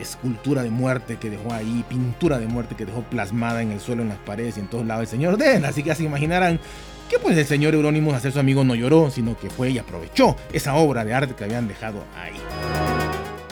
escultura 0.00 0.62
de 0.62 0.70
muerte 0.70 1.16
que 1.16 1.28
dejó 1.28 1.52
ahí, 1.52 1.84
pintura 1.88 2.38
de 2.38 2.46
muerte 2.46 2.76
que 2.76 2.86
dejó 2.86 3.02
plasmada 3.02 3.62
en 3.62 3.72
el 3.72 3.80
suelo, 3.80 4.02
en 4.02 4.10
las 4.10 4.18
paredes 4.18 4.58
y 4.58 4.60
en 4.60 4.68
todos 4.68 4.86
lados 4.86 5.02
el 5.02 5.08
señor 5.08 5.38
Den. 5.38 5.64
Así 5.64 5.82
que 5.82 5.92
se 5.92 6.04
imaginarán 6.04 6.60
que 7.08 7.18
pues 7.18 7.36
el 7.36 7.46
señor 7.46 7.74
Eurónimo 7.74 8.12
a 8.12 8.20
ser 8.20 8.32
su 8.32 8.38
amigo 8.38 8.64
no 8.64 8.74
lloró, 8.74 9.10
sino 9.10 9.38
que 9.38 9.50
fue 9.50 9.70
y 9.70 9.78
aprovechó 9.78 10.36
esa 10.52 10.74
obra 10.74 11.04
de 11.04 11.14
arte 11.14 11.34
que 11.34 11.44
habían 11.44 11.68
dejado 11.68 12.04
ahí. 12.16 12.34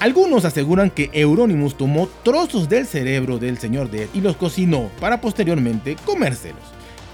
Algunos 0.00 0.46
aseguran 0.46 0.88
que 0.88 1.10
Euronymous 1.12 1.76
tomó 1.76 2.08
trozos 2.22 2.70
del 2.70 2.86
cerebro 2.86 3.38
del 3.38 3.58
señor 3.58 3.90
Dead 3.90 4.08
y 4.14 4.22
los 4.22 4.34
cocinó 4.36 4.90
para 4.98 5.20
posteriormente 5.20 5.94
comérselos. 6.06 6.62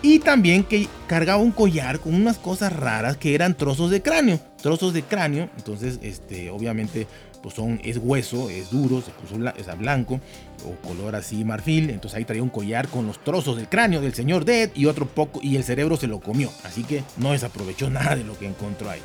Y 0.03 0.21
también 0.21 0.63
que 0.63 0.87
cargaba 1.09 1.43
un 1.43 1.51
collar 1.51 1.99
con 1.99 2.15
unas 2.15 2.39
cosas 2.39 2.73
raras 2.73 3.17
que 3.17 3.35
eran 3.35 3.57
trozos 3.57 3.91
de 3.91 4.03
cráneo. 4.03 4.39
Trozos 4.63 4.95
de 4.95 5.03
cráneo, 5.03 5.51
entonces 5.57 5.99
este, 6.01 6.49
obviamente 6.51 7.09
pues 7.43 7.55
son, 7.55 7.81
es 7.85 7.99
hueso, 7.99 8.51
es 8.51 8.71
duro, 8.71 9.03
se 9.03 9.11
puso 9.13 9.37
es 9.57 9.79
blanco 9.79 10.21
o 10.65 10.87
color 10.87 11.17
así 11.17 11.45
marfil. 11.45 11.91
Entonces 11.91 12.17
ahí 12.17 12.25
traía 12.25 12.43
un 12.43 12.49
collar 12.49 12.89
con 12.89 13.07
los 13.07 13.23
trozos 13.23 13.57
del 13.57 13.69
cráneo 13.69 14.01
del 14.01 14.15
señor 14.15 14.45
Dead 14.45 14.71
y 14.75 14.87
otro 14.87 15.07
poco 15.07 15.41
y 15.43 15.57
el 15.57 15.65
cerebro 15.65 15.97
se 15.97 16.07
lo 16.07 16.21
comió. 16.21 16.51
Así 16.65 16.85
que 16.85 17.05
no 17.17 17.33
desaprovechó 17.33 17.91
nada 17.91 18.17
de 18.17 18.25
lo 18.25 18.39
que 18.39 18.47
encontró 18.47 18.91
ahí. 18.91 19.03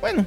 Bueno, 0.00 0.26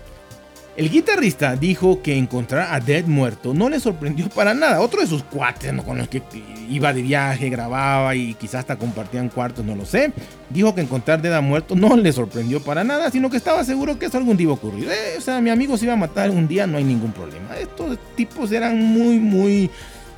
el 0.76 0.90
guitarrista 0.90 1.56
dijo 1.56 2.02
que 2.02 2.18
encontrar 2.18 2.74
a 2.74 2.80
Dead 2.80 3.06
muerto 3.06 3.54
no 3.54 3.70
le 3.70 3.80
sorprendió 3.80 4.28
para 4.30 4.56
nada. 4.56 4.82
Otro 4.82 5.02
de 5.02 5.08
sus 5.08 5.24
cuates 5.24 5.72
con 5.84 6.00
los 6.00 6.08
que 6.08 6.24
iba 6.68 6.92
de 6.92 7.04
viaje, 7.04 7.50
grababa 7.50 8.16
y 8.16 8.34
quizás 8.34 8.62
hasta 8.62 8.78
compartían 8.78 9.30
cuartos, 9.30 9.64
no 9.64 9.76
lo 9.76 9.86
sé. 9.86 10.12
Dijo 10.50 10.74
que 10.74 10.82
encontrar 10.82 11.20
a 11.20 11.22
Dead 11.22 11.42
muerto 11.44 11.76
no 11.76 11.96
le 11.96 12.12
sorprendió 12.12 12.60
para 12.60 12.84
nada, 12.84 13.12
sino 13.12 13.30
que 13.30 13.38
estaba 13.38 13.64
seguro 13.64 14.00
que 14.00 14.08
eso 14.08 14.18
algún 14.18 14.36
día 14.36 14.46
iba 14.46 14.54
a 14.54 14.56
ocurrir. 14.56 14.90
Eh, 14.90 15.18
o 15.18 15.22
sea, 15.22 15.42
mi 15.42 15.52
amigo 15.52 15.78
se 15.78 15.86
iba 15.86 15.94
a 15.94 15.98
matar 15.98 16.32
un 16.32 16.48
día, 16.48 16.66
no 16.66 16.78
hay 16.78 16.84
ningún 16.84 17.12
problema. 17.12 17.56
Estos 17.58 18.00
tipos 18.16 18.52
eran 18.52 18.84
muy, 18.84 19.20
muy 19.20 19.70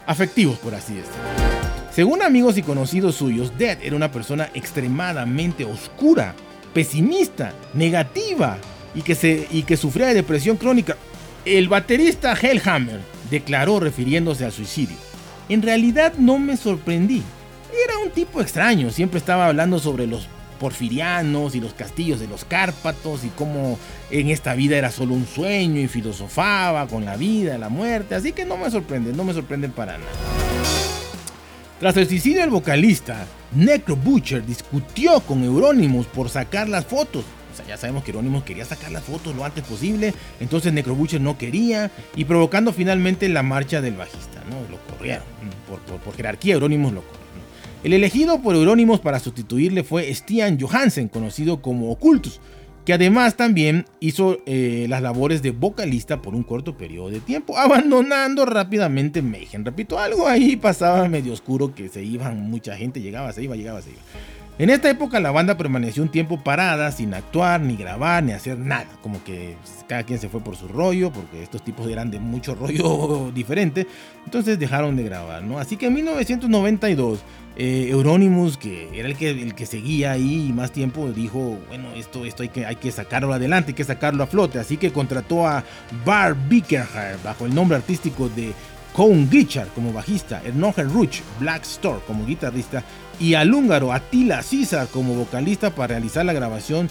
afectivos, 0.05 0.57
por 0.59 0.73
así 0.73 0.93
decirlo. 0.93 1.15
Según 1.91 2.21
amigos 2.21 2.57
y 2.57 2.61
conocidos 2.61 3.15
suyos, 3.15 3.57
Dead 3.57 3.77
era 3.81 3.95
una 3.95 4.11
persona 4.11 4.49
extremadamente 4.53 5.65
oscura, 5.65 6.33
pesimista, 6.73 7.53
negativa 7.73 8.57
y 8.95 9.01
que, 9.01 9.15
se, 9.15 9.47
y 9.51 9.63
que 9.63 9.77
sufría 9.77 10.07
de 10.07 10.15
depresión 10.15 10.57
crónica. 10.57 10.97
El 11.43 11.67
baterista 11.67 12.33
Hellhammer 12.33 13.01
declaró 13.29 13.79
refiriéndose 13.79 14.45
al 14.45 14.51
suicidio. 14.51 14.97
En 15.49 15.61
realidad 15.61 16.13
no 16.17 16.39
me 16.39 16.57
sorprendí. 16.57 17.21
Era 17.83 17.99
un 17.99 18.09
tipo 18.09 18.41
extraño, 18.41 18.89
siempre 18.89 19.19
estaba 19.19 19.47
hablando 19.47 19.79
sobre 19.79 20.07
los 20.07 20.27
porfirianos 20.59 21.53
y 21.55 21.59
los 21.59 21.73
castillos 21.73 22.19
de 22.19 22.27
los 22.27 22.45
Cárpatos 22.45 23.25
y 23.25 23.29
cómo 23.29 23.77
en 24.09 24.29
esta 24.29 24.55
vida 24.55 24.77
era 24.77 24.89
solo 24.89 25.13
un 25.13 25.27
sueño 25.27 25.81
y 25.81 25.87
filosofaba 25.87 26.87
con 26.87 27.05
la 27.05 27.17
vida, 27.17 27.57
la 27.57 27.69
muerte, 27.69 28.15
así 28.15 28.31
que 28.31 28.45
no 28.45 28.57
me 28.57 28.71
sorprende, 28.71 29.11
no 29.13 29.23
me 29.23 29.33
sorprende 29.33 29.69
para 29.69 29.97
nada. 29.97 30.11
Tras 31.79 31.97
el 31.97 32.07
suicidio 32.07 32.39
del 32.39 32.49
vocalista, 32.51 33.25
Necro 33.53 33.97
Butcher 33.97 34.45
discutió 34.45 35.19
con 35.19 35.43
Euronymous 35.43 36.07
por 36.07 36.29
sacar 36.29 36.69
las 36.69 36.85
fotos. 36.85 37.25
Sea, 37.55 37.65
ya 37.65 37.77
sabemos 37.77 38.03
que 38.03 38.11
Euronymous 38.11 38.43
quería 38.43 38.65
sacar 38.65 38.91
las 38.91 39.03
fotos 39.03 39.35
lo 39.35 39.45
antes 39.45 39.63
posible, 39.63 40.13
entonces 40.39 40.73
Necro 40.73 40.95
Butcher 40.95 41.21
no 41.21 41.37
quería 41.37 41.91
y 42.15 42.25
provocando 42.25 42.73
finalmente 42.73 43.29
la 43.29 43.43
marcha 43.43 43.81
del 43.81 43.95
bajista, 43.95 44.43
¿no? 44.49 44.55
Lo 44.69 44.77
corrieron, 44.93 45.23
por, 46.03 46.15
jerarquía 46.15 46.55
Euronymous 46.55 46.93
lo 46.93 47.01
corrió. 47.01 47.25
El 47.83 47.93
elegido 47.93 48.41
por 48.41 48.55
Euronymous 48.55 48.99
para 48.99 49.19
sustituirle 49.19 49.83
fue 49.83 50.13
Stian 50.13 50.59
Johansen, 50.59 51.07
conocido 51.07 51.61
como 51.61 51.91
Ocultus, 51.91 52.41
que 52.85 52.93
además 52.93 53.35
también 53.35 53.85
hizo 53.99 54.39
eh, 54.45 54.85
las 54.87 55.01
labores 55.01 55.41
de 55.41 55.51
vocalista 55.51 56.21
por 56.21 56.35
un 56.35 56.43
corto 56.43 56.77
periodo 56.77 57.09
de 57.09 57.19
tiempo, 57.19 57.57
abandonando 57.57 58.45
rápidamente 58.45 59.21
Mayhem. 59.21 59.65
Repito, 59.65 59.99
algo 59.99 60.27
ahí 60.27 60.55
pasaba 60.55 61.07
medio 61.09 61.33
oscuro 61.33 61.73
que 61.73 61.89
se 61.89 62.03
iban, 62.03 62.49
mucha 62.49 62.75
gente 62.77 63.01
llegaba, 63.01 63.33
se 63.33 63.43
iba, 63.43 63.55
llegaba, 63.55 63.81
se 63.81 63.89
iba. 63.89 63.99
En 64.57 64.69
esta 64.69 64.89
época 64.89 65.19
la 65.19 65.31
banda 65.31 65.57
permaneció 65.57 66.01
un 66.01 66.07
tiempo 66.07 66.41
parada, 66.41 66.89
sin 66.93 67.13
actuar, 67.13 67.59
ni 67.59 67.75
grabar, 67.75 68.23
ni 68.23 68.31
hacer 68.31 68.57
nada. 68.57 68.87
Como 69.01 69.21
que 69.21 69.57
cada 69.85 70.03
quien 70.03 70.17
se 70.17 70.29
fue 70.29 70.39
por 70.39 70.55
su 70.55 70.69
rollo, 70.69 71.11
porque 71.11 71.43
estos 71.43 71.61
tipos 71.61 71.89
eran 71.89 72.09
de 72.09 72.19
mucho 72.19 72.55
rollo 72.59 73.31
diferente. 73.33 73.85
Entonces 74.23 74.57
dejaron 74.57 74.95
de 74.95 75.03
grabar, 75.03 75.43
¿no? 75.43 75.59
Así 75.59 75.75
que 75.75 75.87
en 75.87 75.95
1992, 75.95 77.19
eh, 77.57 77.87
Euronymous, 77.89 78.57
que 78.57 78.97
era 78.97 79.09
el 79.09 79.17
que, 79.17 79.31
el 79.31 79.55
que 79.55 79.65
seguía 79.65 80.13
ahí 80.13 80.53
más 80.55 80.71
tiempo, 80.71 81.11
dijo, 81.11 81.59
bueno, 81.67 81.89
esto, 81.93 82.23
esto 82.23 82.43
hay, 82.43 82.49
que, 82.49 82.65
hay 82.65 82.77
que 82.77 82.93
sacarlo 82.93 83.33
adelante, 83.33 83.71
hay 83.71 83.75
que 83.75 83.83
sacarlo 83.83 84.23
a 84.23 84.27
flote. 84.27 84.57
Así 84.57 84.77
que 84.77 84.93
contrató 84.93 85.45
a 85.45 85.65
Bar 86.05 86.33
Bickerhard 86.47 87.21
bajo 87.25 87.45
el 87.45 87.53
nombre 87.53 87.75
artístico 87.75 88.29
de 88.29 88.53
Cone 88.95 89.25
Glitcher 89.25 89.67
como 89.75 89.91
bajista, 89.91 90.41
Ernoger 90.45 90.87
Ruch, 90.87 91.19
Black 91.39 91.63
Store 91.63 91.99
como 92.07 92.25
guitarrista 92.25 92.83
y 93.19 93.33
al 93.33 93.53
húngaro 93.53 93.91
Attila 93.91 94.41
Caesar 94.49 94.87
como 94.87 95.13
vocalista 95.15 95.69
para 95.69 95.87
realizar 95.87 96.25
la 96.25 96.31
grabación 96.31 96.89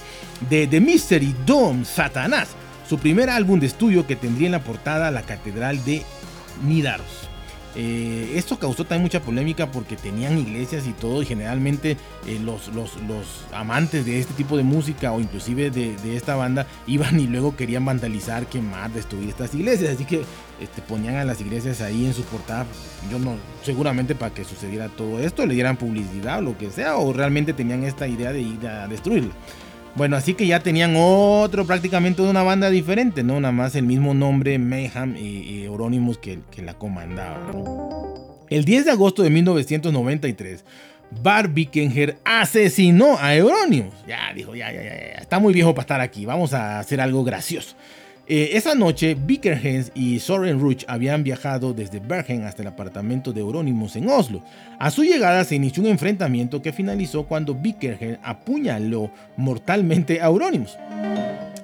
de 0.50 0.66
The 0.66 0.80
Mystery 0.80 1.34
Dome 1.46 1.86
Satanás, 1.86 2.48
su 2.88 2.98
primer 2.98 3.30
álbum 3.30 3.58
de 3.58 3.66
estudio 3.66 4.06
que 4.06 4.16
tendría 4.16 4.46
en 4.46 4.52
la 4.52 4.62
portada 4.62 5.10
la 5.10 5.22
Catedral 5.22 5.82
de 5.84 6.02
Nidaros. 6.66 7.30
Eh, 7.76 8.34
esto 8.36 8.56
causó 8.58 8.84
también 8.84 9.02
mucha 9.02 9.20
polémica 9.20 9.72
porque 9.72 9.96
tenían 9.96 10.38
iglesias 10.38 10.86
y 10.86 10.92
todo 10.92 11.22
y 11.22 11.26
generalmente 11.26 11.96
eh, 12.26 12.38
los, 12.40 12.68
los, 12.68 12.86
amantes 13.52 14.06
de 14.06 14.20
este 14.20 14.32
tipo 14.34 14.56
de 14.56 14.62
música 14.62 15.10
o 15.12 15.20
inclusive 15.20 15.70
de, 15.70 16.16
esta 16.16 16.36
banda 16.36 16.68
iban 16.86 17.18
y 17.18 17.26
luego 17.26 17.56
querían 17.56 17.84
vandalizar, 17.84 18.46
quemar, 18.46 18.92
destruir 18.92 19.28
estas 19.28 19.54
iglesias. 19.54 19.94
Así 19.94 20.04
que 20.04 20.22
este, 20.60 20.82
ponían 20.82 21.16
a 21.16 21.24
las 21.24 21.40
iglesias 21.40 21.80
ahí 21.80 22.06
en 22.06 22.14
su 22.14 22.22
portada, 22.24 22.66
yo 23.10 23.18
no, 23.18 23.36
seguramente 23.62 24.14
para 24.14 24.34
que 24.34 24.44
sucediera 24.44 24.88
todo 24.88 25.20
esto, 25.20 25.46
le 25.46 25.54
dieran 25.54 25.76
publicidad 25.76 26.38
o 26.38 26.42
lo 26.42 26.58
que 26.58 26.70
sea, 26.70 26.96
o 26.96 27.12
realmente 27.12 27.52
tenían 27.52 27.84
esta 27.84 28.06
idea 28.06 28.32
de 28.32 28.40
ir 28.40 28.66
a 28.66 28.86
destruirla. 28.88 29.32
Bueno, 29.96 30.16
así 30.16 30.34
que 30.34 30.46
ya 30.46 30.58
tenían 30.58 30.94
otro 30.96 31.64
prácticamente 31.66 32.20
una 32.20 32.42
banda 32.42 32.68
diferente, 32.68 33.22
¿no? 33.22 33.38
Nada 33.38 33.52
más 33.52 33.76
el 33.76 33.84
mismo 33.84 34.12
nombre, 34.12 34.58
Mayhem 34.58 35.16
y, 35.16 35.62
Euronymous 35.62 36.18
que, 36.18 36.40
que, 36.50 36.62
la 36.62 36.74
comandaba. 36.74 37.52
El 38.50 38.64
10 38.64 38.86
de 38.86 38.90
agosto 38.90 39.22
de 39.22 39.30
1993, 39.30 40.64
Bar 41.22 41.48
Bickenger 41.48 42.18
asesinó 42.24 43.16
a 43.20 43.36
Euronymous. 43.36 43.94
Ya 44.06 44.32
dijo, 44.34 44.56
ya, 44.56 44.72
ya, 44.72 44.82
ya, 44.82 44.90
está 45.20 45.38
muy 45.38 45.54
viejo 45.54 45.74
para 45.74 45.82
estar 45.82 46.00
aquí, 46.00 46.26
vamos 46.26 46.54
a 46.54 46.80
hacer 46.80 47.00
algo 47.00 47.22
gracioso. 47.22 47.76
Eh, 48.26 48.50
esa 48.56 48.74
noche, 48.74 49.14
Bickerhens 49.14 49.92
y 49.94 50.18
Soren 50.18 50.58
Ruch 50.58 50.84
habían 50.88 51.22
viajado 51.22 51.74
desde 51.74 52.00
Bergen 52.00 52.44
hasta 52.44 52.62
el 52.62 52.68
apartamento 52.68 53.34
de 53.34 53.40
Euronymous 53.40 53.96
en 53.96 54.08
Oslo. 54.08 54.42
A 54.78 54.90
su 54.90 55.04
llegada 55.04 55.44
se 55.44 55.56
inició 55.56 55.82
un 55.82 55.90
enfrentamiento 55.90 56.62
que 56.62 56.72
finalizó 56.72 57.24
cuando 57.24 57.54
Bickerhens 57.54 58.18
apuñaló 58.22 59.10
mortalmente 59.36 60.22
a 60.22 60.26
Euronymous. 60.26 60.78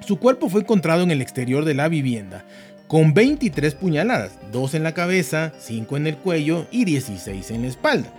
Su 0.05 0.19
cuerpo 0.19 0.49
fue 0.49 0.61
encontrado 0.61 1.01
en 1.01 1.09
el 1.09 1.21
exterior 1.21 1.65
de 1.65 1.73
la 1.73 1.87
vivienda, 1.87 2.45
con 2.87 3.15
23 3.15 3.73
puñaladas, 3.73 4.33
2 4.51 4.75
en 4.75 4.83
la 4.83 4.93
cabeza, 4.93 5.53
5 5.57 5.97
en 5.97 6.05
el 6.05 6.17
cuello 6.17 6.67
y 6.69 6.85
16 6.85 7.49
en 7.49 7.63
la 7.63 7.69
espalda. 7.69 8.09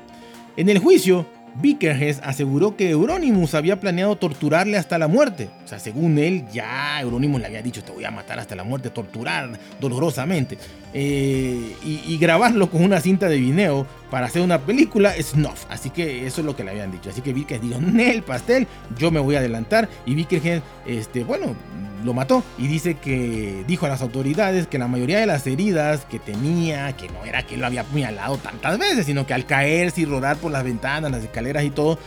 En 0.57 0.69
el 0.69 0.79
juicio, 0.79 1.27
Bickerhes 1.55 2.21
aseguró 2.25 2.77
que 2.77 2.91
Euronymous 2.91 3.55
había 3.55 3.79
planeado 3.79 4.17
torturarle 4.17 4.79
hasta 4.79 4.99
la 4.99 5.09
muerte. 5.09 5.51
O 5.65 5.69
sea, 5.69 5.79
según 5.79 6.19
él, 6.19 6.45
ya 6.53 7.01
Euronymous 7.01 7.41
le 7.41 7.47
había 7.47 7.63
dicho, 7.63 7.83
te 7.83 7.93
voy 7.93 8.05
a 8.05 8.11
matar 8.11 8.39
hasta 8.39 8.57
la 8.57 8.65
muerte, 8.65 8.91
torturar 8.91 9.51
dolorosamente. 9.81 10.59
Eh, 10.95 11.75
y, 11.85 12.19
grabarlo 12.19 12.71
con 12.71 12.85
una 12.85 13.01
cinta 13.01 13.29
de 13.29 13.39
video 13.39 13.87
para 14.13 14.27
hacer 14.27 14.43
una 14.43 14.59
película 14.59 15.15
snuff. 15.23 15.65
Así 15.71 15.89
que 15.89 16.27
eso 16.27 16.43
es 16.43 16.45
lo 16.45 16.55
que 16.55 16.65
le 16.65 16.73
habían 16.73 16.93
dicho. 16.93 17.09
Así 17.09 17.23
que 17.23 17.33
Bickerhes 17.33 17.63
dijo, 17.63 17.81
el 17.99 18.23
pastel, 18.23 18.67
yo 18.99 19.11
me 19.11 19.19
voy 19.19 19.37
a 19.37 19.39
adelantar. 19.39 19.89
Y 20.05 20.15
Bickerhes, 20.15 20.61
este, 20.85 21.25
bueno, 21.25 21.57
lo 22.05 22.13
mató 22.13 22.45
y 22.59 22.67
dice 22.67 22.97
que 22.97 23.65
dijo 23.67 23.87
a 23.87 23.89
las 23.89 24.03
autoridades 24.03 24.67
que 24.67 24.79
la 24.79 24.87
mayoría 24.87 25.19
de 25.19 25.25
las 25.25 25.47
heridas 25.47 26.05
que 26.05 26.19
tenía, 26.19 26.95
que 26.95 27.09
no 27.09 27.25
era 27.25 27.47
que 27.47 27.57
lo 27.57 27.65
había 27.65 27.81
apuñalado 27.81 28.37
tantas 28.37 28.79
veces, 28.79 29.07
sino 29.07 29.27
que 29.27 29.33
al 29.33 29.47
caerse 29.47 30.03
y 30.03 30.05
rodar 30.05 30.37
por 30.37 30.53
las 30.53 30.63
ventanas, 30.63 31.11
las 31.11 31.25
escaleras 31.25 31.65
y 31.65 31.71
todo, 31.71 31.99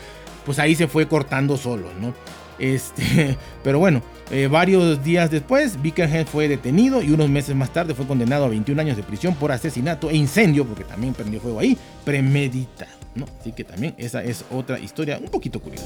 pues 0.46 0.60
ahí 0.60 0.76
se 0.76 0.88
fue 0.88 1.08
cortando 1.08 1.58
solo, 1.58 1.88
¿no? 2.00 2.14
Este, 2.60 3.38
pero 3.64 3.80
bueno, 3.80 4.02
eh, 4.32 4.48
varios 4.48 5.04
días 5.04 5.30
después, 5.30 5.82
Bickerhead 5.82 6.28
fue 6.28 6.48
detenido 6.48 7.02
y 7.02 7.12
unos 7.12 7.30
meses 7.30 7.56
más 7.56 7.72
tarde 7.72 7.94
fue 7.94 8.08
condenado 8.08 8.46
a 8.46 8.50
21 8.50 8.82
años 8.82 8.98
de 8.98 9.04
prisión 9.04 9.36
por 9.36 9.52
asesinato 9.52 10.10
e 10.10 10.16
incendio, 10.16 10.66
porque 10.66 10.84
también 10.84 11.14
prendió 11.14 11.40
fuego 11.40 11.60
ahí, 11.60 11.78
premeditado. 12.04 12.92
Así 13.40 13.54
que 13.54 13.64
también 13.64 13.94
esa 13.98 14.24
es 14.24 14.44
otra 14.52 14.78
historia 14.80 15.18
un 15.22 15.30
poquito 15.30 15.62
curiosa. 15.62 15.86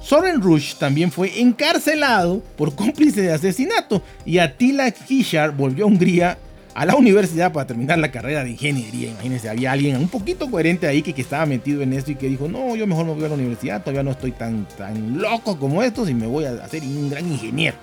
Soren 0.00 0.40
Rush 0.40 0.76
también 0.76 1.10
fue 1.10 1.38
encarcelado 1.38 2.42
por 2.56 2.74
cómplice 2.74 3.20
de 3.20 3.32
asesinato 3.32 4.02
y 4.24 4.38
Attila 4.38 4.90
Kishar 4.90 5.54
volvió 5.54 5.84
a 5.84 5.88
Hungría 5.88 6.38
a 6.78 6.86
la 6.86 6.94
universidad 6.94 7.52
para 7.52 7.66
terminar 7.66 7.98
la 7.98 8.12
carrera 8.12 8.44
de 8.44 8.50
ingeniería. 8.50 9.10
Imagínense, 9.10 9.48
había 9.48 9.72
alguien 9.72 9.96
un 9.96 10.06
poquito 10.06 10.48
coherente 10.48 10.86
ahí 10.86 11.02
que, 11.02 11.12
que 11.12 11.22
estaba 11.22 11.44
metido 11.44 11.82
en 11.82 11.92
esto 11.92 12.12
y 12.12 12.14
que 12.14 12.28
dijo, 12.28 12.46
no, 12.46 12.76
yo 12.76 12.86
mejor 12.86 13.04
me 13.04 13.14
voy 13.14 13.24
a 13.24 13.28
la 13.28 13.34
universidad, 13.34 13.80
todavía 13.80 14.04
no 14.04 14.12
estoy 14.12 14.30
tan, 14.30 14.64
tan 14.76 15.20
loco 15.20 15.58
como 15.58 15.82
estos 15.82 16.08
y 16.08 16.14
me 16.14 16.28
voy 16.28 16.44
a 16.44 16.52
hacer 16.62 16.84
un 16.84 17.10
gran 17.10 17.26
ingeniero. 17.26 17.76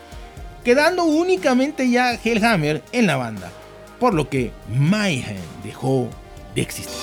Quedando 0.63 1.03
únicamente 1.03 1.89
ya 1.89 2.13
Hellhammer 2.13 2.83
en 2.93 3.07
la 3.07 3.17
banda, 3.17 3.51
por 3.99 4.13
lo 4.13 4.29
que 4.29 4.51
Mayhem 4.73 5.43
dejó 5.61 6.07
de 6.55 6.61
existir. 6.61 6.95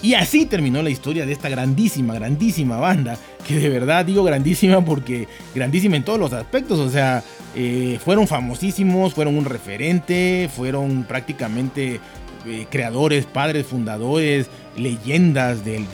Y 0.00 0.14
así 0.14 0.46
terminó 0.46 0.82
la 0.82 0.90
historia 0.90 1.26
de 1.26 1.32
esta 1.32 1.48
grandísima, 1.48 2.14
grandísima 2.14 2.78
banda, 2.78 3.18
que 3.46 3.58
de 3.58 3.68
verdad 3.68 4.04
digo 4.04 4.22
grandísima 4.22 4.84
porque 4.84 5.26
grandísima 5.54 5.96
en 5.96 6.04
todos 6.04 6.20
los 6.20 6.32
aspectos, 6.32 6.78
o 6.78 6.88
sea, 6.88 7.24
eh, 7.56 7.98
fueron 8.04 8.28
famosísimos, 8.28 9.14
fueron 9.14 9.36
un 9.36 9.44
referente, 9.44 10.48
fueron 10.54 11.04
prácticamente 11.04 12.00
eh, 12.46 12.66
creadores, 12.70 13.26
padres, 13.26 13.66
fundadores, 13.66 14.46
leyendas 14.76 15.64
del, 15.64 15.84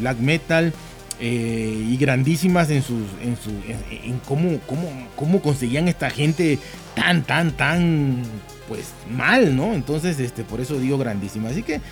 black 0.00 0.18
metal. 0.18 0.72
Eh, 1.24 1.86
y 1.88 1.96
grandísimas 1.98 2.68
en 2.70 2.82
sus 2.82 3.04
en 3.22 3.36
su 3.36 3.50
en, 4.02 4.18
cómo, 4.26 4.58
cómo, 4.66 4.88
cómo 5.14 5.40
conseguían 5.40 5.86
esta 5.86 6.10
gente 6.10 6.58
tan 6.96 7.22
tan 7.22 7.52
tan 7.52 8.24
pues 8.72 8.94
mal, 9.14 9.54
¿no? 9.54 9.74
Entonces, 9.74 10.18
este, 10.18 10.44
por 10.44 10.58
eso 10.58 10.78
digo 10.78 10.96
grandísima. 10.96 11.50
Así 11.50 11.62
que 11.62 11.82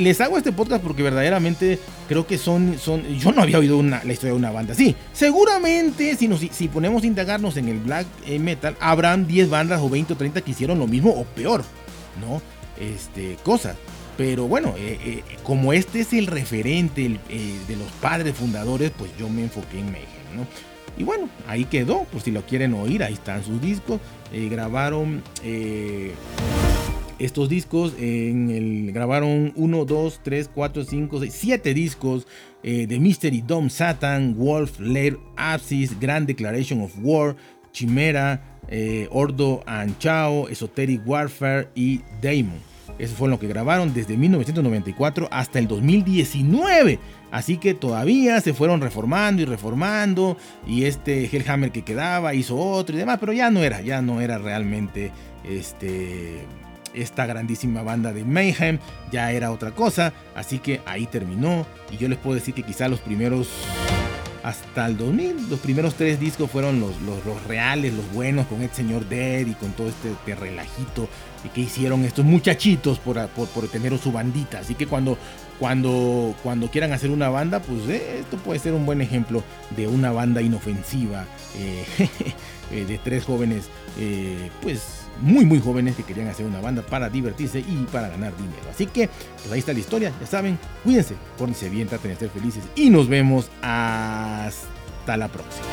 les 0.00 0.20
hago 0.20 0.36
este 0.36 0.50
podcast 0.50 0.82
porque 0.82 1.04
verdaderamente 1.04 1.78
creo 2.08 2.26
que 2.26 2.38
son, 2.38 2.76
son 2.76 3.04
yo 3.04 3.30
no 3.30 3.42
había 3.42 3.60
oído 3.60 3.78
una, 3.78 4.02
la 4.02 4.12
historia 4.12 4.32
de 4.32 4.38
una 4.38 4.50
banda 4.50 4.72
así. 4.72 4.96
Seguramente 5.12 6.16
si, 6.16 6.26
nos, 6.26 6.40
si 6.40 6.66
ponemos 6.66 7.04
a 7.04 7.06
indagarnos 7.06 7.56
en 7.56 7.68
el 7.68 7.78
black 7.78 8.04
eh, 8.26 8.40
metal, 8.40 8.76
habrán 8.80 9.28
10 9.28 9.48
bandas 9.48 9.80
o 9.80 9.88
20 9.88 10.14
o 10.14 10.16
30 10.16 10.40
que 10.40 10.50
hicieron 10.50 10.80
lo 10.80 10.88
mismo 10.88 11.10
o 11.10 11.22
peor, 11.22 11.62
¿no? 12.20 12.42
Este, 12.80 13.36
cosas. 13.44 13.76
Pero 14.16 14.48
bueno, 14.48 14.74
eh, 14.76 14.98
eh, 15.04 15.22
como 15.44 15.72
este 15.72 16.00
es 16.00 16.12
el 16.14 16.26
referente 16.26 17.20
de 17.28 17.76
los 17.76 17.92
padres 18.00 18.34
fundadores, 18.34 18.90
pues 18.90 19.12
yo 19.16 19.28
me 19.28 19.42
enfoqué 19.42 19.78
en 19.78 19.92
Mayhem, 19.92 20.36
¿no? 20.36 20.46
Y 20.96 21.04
bueno, 21.04 21.28
ahí 21.46 21.64
quedó, 21.64 22.04
por 22.04 22.20
si 22.20 22.30
lo 22.30 22.42
quieren 22.42 22.74
oír, 22.74 23.02
ahí 23.02 23.14
están 23.14 23.44
sus 23.44 23.60
discos. 23.60 24.00
Eh, 24.32 24.48
grabaron 24.50 25.22
eh, 25.42 26.12
estos 27.18 27.48
discos, 27.48 27.92
en 27.98 28.50
el, 28.50 28.92
grabaron 28.92 29.52
1, 29.56 29.84
2, 29.84 30.20
3, 30.22 30.50
4, 30.54 30.84
5, 30.84 31.20
6, 31.20 31.34
7 31.34 31.74
discos 31.74 32.26
eh, 32.62 32.86
de 32.86 32.98
Mystery 32.98 33.42
Dome 33.46 33.68
Satan, 33.68 34.36
Wolf, 34.36 34.80
Lair, 34.80 35.18
Apsis, 35.36 35.98
Grand 36.00 36.26
Declaration 36.26 36.80
of 36.80 36.92
War, 37.02 37.36
Chimera, 37.72 38.42
Ordo 39.10 39.62
and 39.66 39.96
Chao, 39.98 40.48
Esoteric 40.48 41.06
Warfare 41.06 41.68
y 41.74 42.00
Daemon. 42.20 42.75
Eso 42.98 43.14
fue 43.14 43.28
lo 43.28 43.38
que 43.38 43.46
grabaron 43.46 43.92
desde 43.92 44.16
1994 44.16 45.28
hasta 45.30 45.58
el 45.58 45.68
2019. 45.68 46.98
Así 47.30 47.58
que 47.58 47.74
todavía 47.74 48.40
se 48.40 48.54
fueron 48.54 48.80
reformando 48.80 49.42
y 49.42 49.44
reformando. 49.44 50.36
Y 50.66 50.84
este 50.84 51.24
Hellhammer 51.24 51.72
que 51.72 51.82
quedaba 51.82 52.34
hizo 52.34 52.56
otro 52.56 52.96
y 52.96 52.98
demás. 52.98 53.18
Pero 53.20 53.32
ya 53.32 53.50
no 53.50 53.62
era, 53.62 53.80
ya 53.82 54.00
no 54.02 54.20
era 54.20 54.38
realmente 54.38 55.12
este 55.44 56.46
esta 56.94 57.26
grandísima 57.26 57.82
banda 57.82 58.14
de 58.14 58.24
Mayhem 58.24 58.78
ya 59.12 59.30
era 59.30 59.52
otra 59.52 59.72
cosa, 59.72 60.14
así 60.34 60.58
que 60.58 60.80
ahí 60.86 61.06
terminó 61.06 61.66
y 61.90 61.98
yo 61.98 62.08
les 62.08 62.16
puedo 62.18 62.36
decir 62.36 62.54
que 62.54 62.62
quizá 62.62 62.88
los 62.88 63.00
primeros 63.00 63.48
hasta 64.46 64.86
el 64.86 64.96
2000, 64.96 65.50
los 65.50 65.58
primeros 65.58 65.96
tres 65.96 66.20
discos 66.20 66.48
fueron 66.48 66.78
los, 66.78 66.92
los, 67.02 67.42
reales, 67.48 67.92
los 67.92 68.12
buenos, 68.12 68.46
con 68.46 68.62
el 68.62 68.70
señor 68.70 69.08
Dead 69.08 69.44
y 69.44 69.54
con 69.54 69.72
todo 69.72 69.88
este, 69.88 70.12
este 70.12 70.36
relajito 70.36 71.08
que 71.52 71.62
hicieron 71.62 72.04
estos 72.04 72.24
muchachitos 72.24 73.00
por, 73.00 73.26
por, 73.26 73.66
tener 73.66 73.98
su 73.98 74.12
bandita. 74.12 74.60
Así 74.60 74.76
que 74.76 74.86
cuando, 74.86 75.18
cuando, 75.58 76.32
cuando 76.44 76.70
quieran 76.70 76.92
hacer 76.92 77.10
una 77.10 77.28
banda, 77.28 77.58
pues 77.58 77.88
eh, 77.88 78.20
esto 78.20 78.36
puede 78.36 78.60
ser 78.60 78.74
un 78.74 78.86
buen 78.86 79.00
ejemplo 79.00 79.42
de 79.76 79.88
una 79.88 80.12
banda 80.12 80.40
inofensiva 80.40 81.24
eh, 81.56 81.84
eh, 82.70 82.84
de 82.84 82.98
tres 82.98 83.24
jóvenes, 83.24 83.64
pues 84.62 85.05
muy 85.20 85.44
muy 85.44 85.60
jóvenes 85.60 85.96
que 85.96 86.02
querían 86.02 86.28
hacer 86.28 86.46
una 86.46 86.60
banda 86.60 86.82
para 86.82 87.08
divertirse 87.08 87.60
y 87.60 87.86
para 87.90 88.08
ganar 88.08 88.36
dinero. 88.36 88.62
Así 88.70 88.86
que 88.86 89.08
pues 89.08 89.52
ahí 89.52 89.58
está 89.60 89.72
la 89.72 89.78
historia, 89.78 90.12
ya 90.20 90.26
saben, 90.26 90.58
cuídense, 90.84 91.14
pórtense 91.38 91.68
bien, 91.68 91.88
traten 91.88 92.10
de 92.12 92.16
ser 92.16 92.30
felices 92.30 92.64
y 92.74 92.90
nos 92.90 93.08
vemos 93.08 93.50
hasta 93.62 95.16
la 95.16 95.28
próxima. 95.28 95.64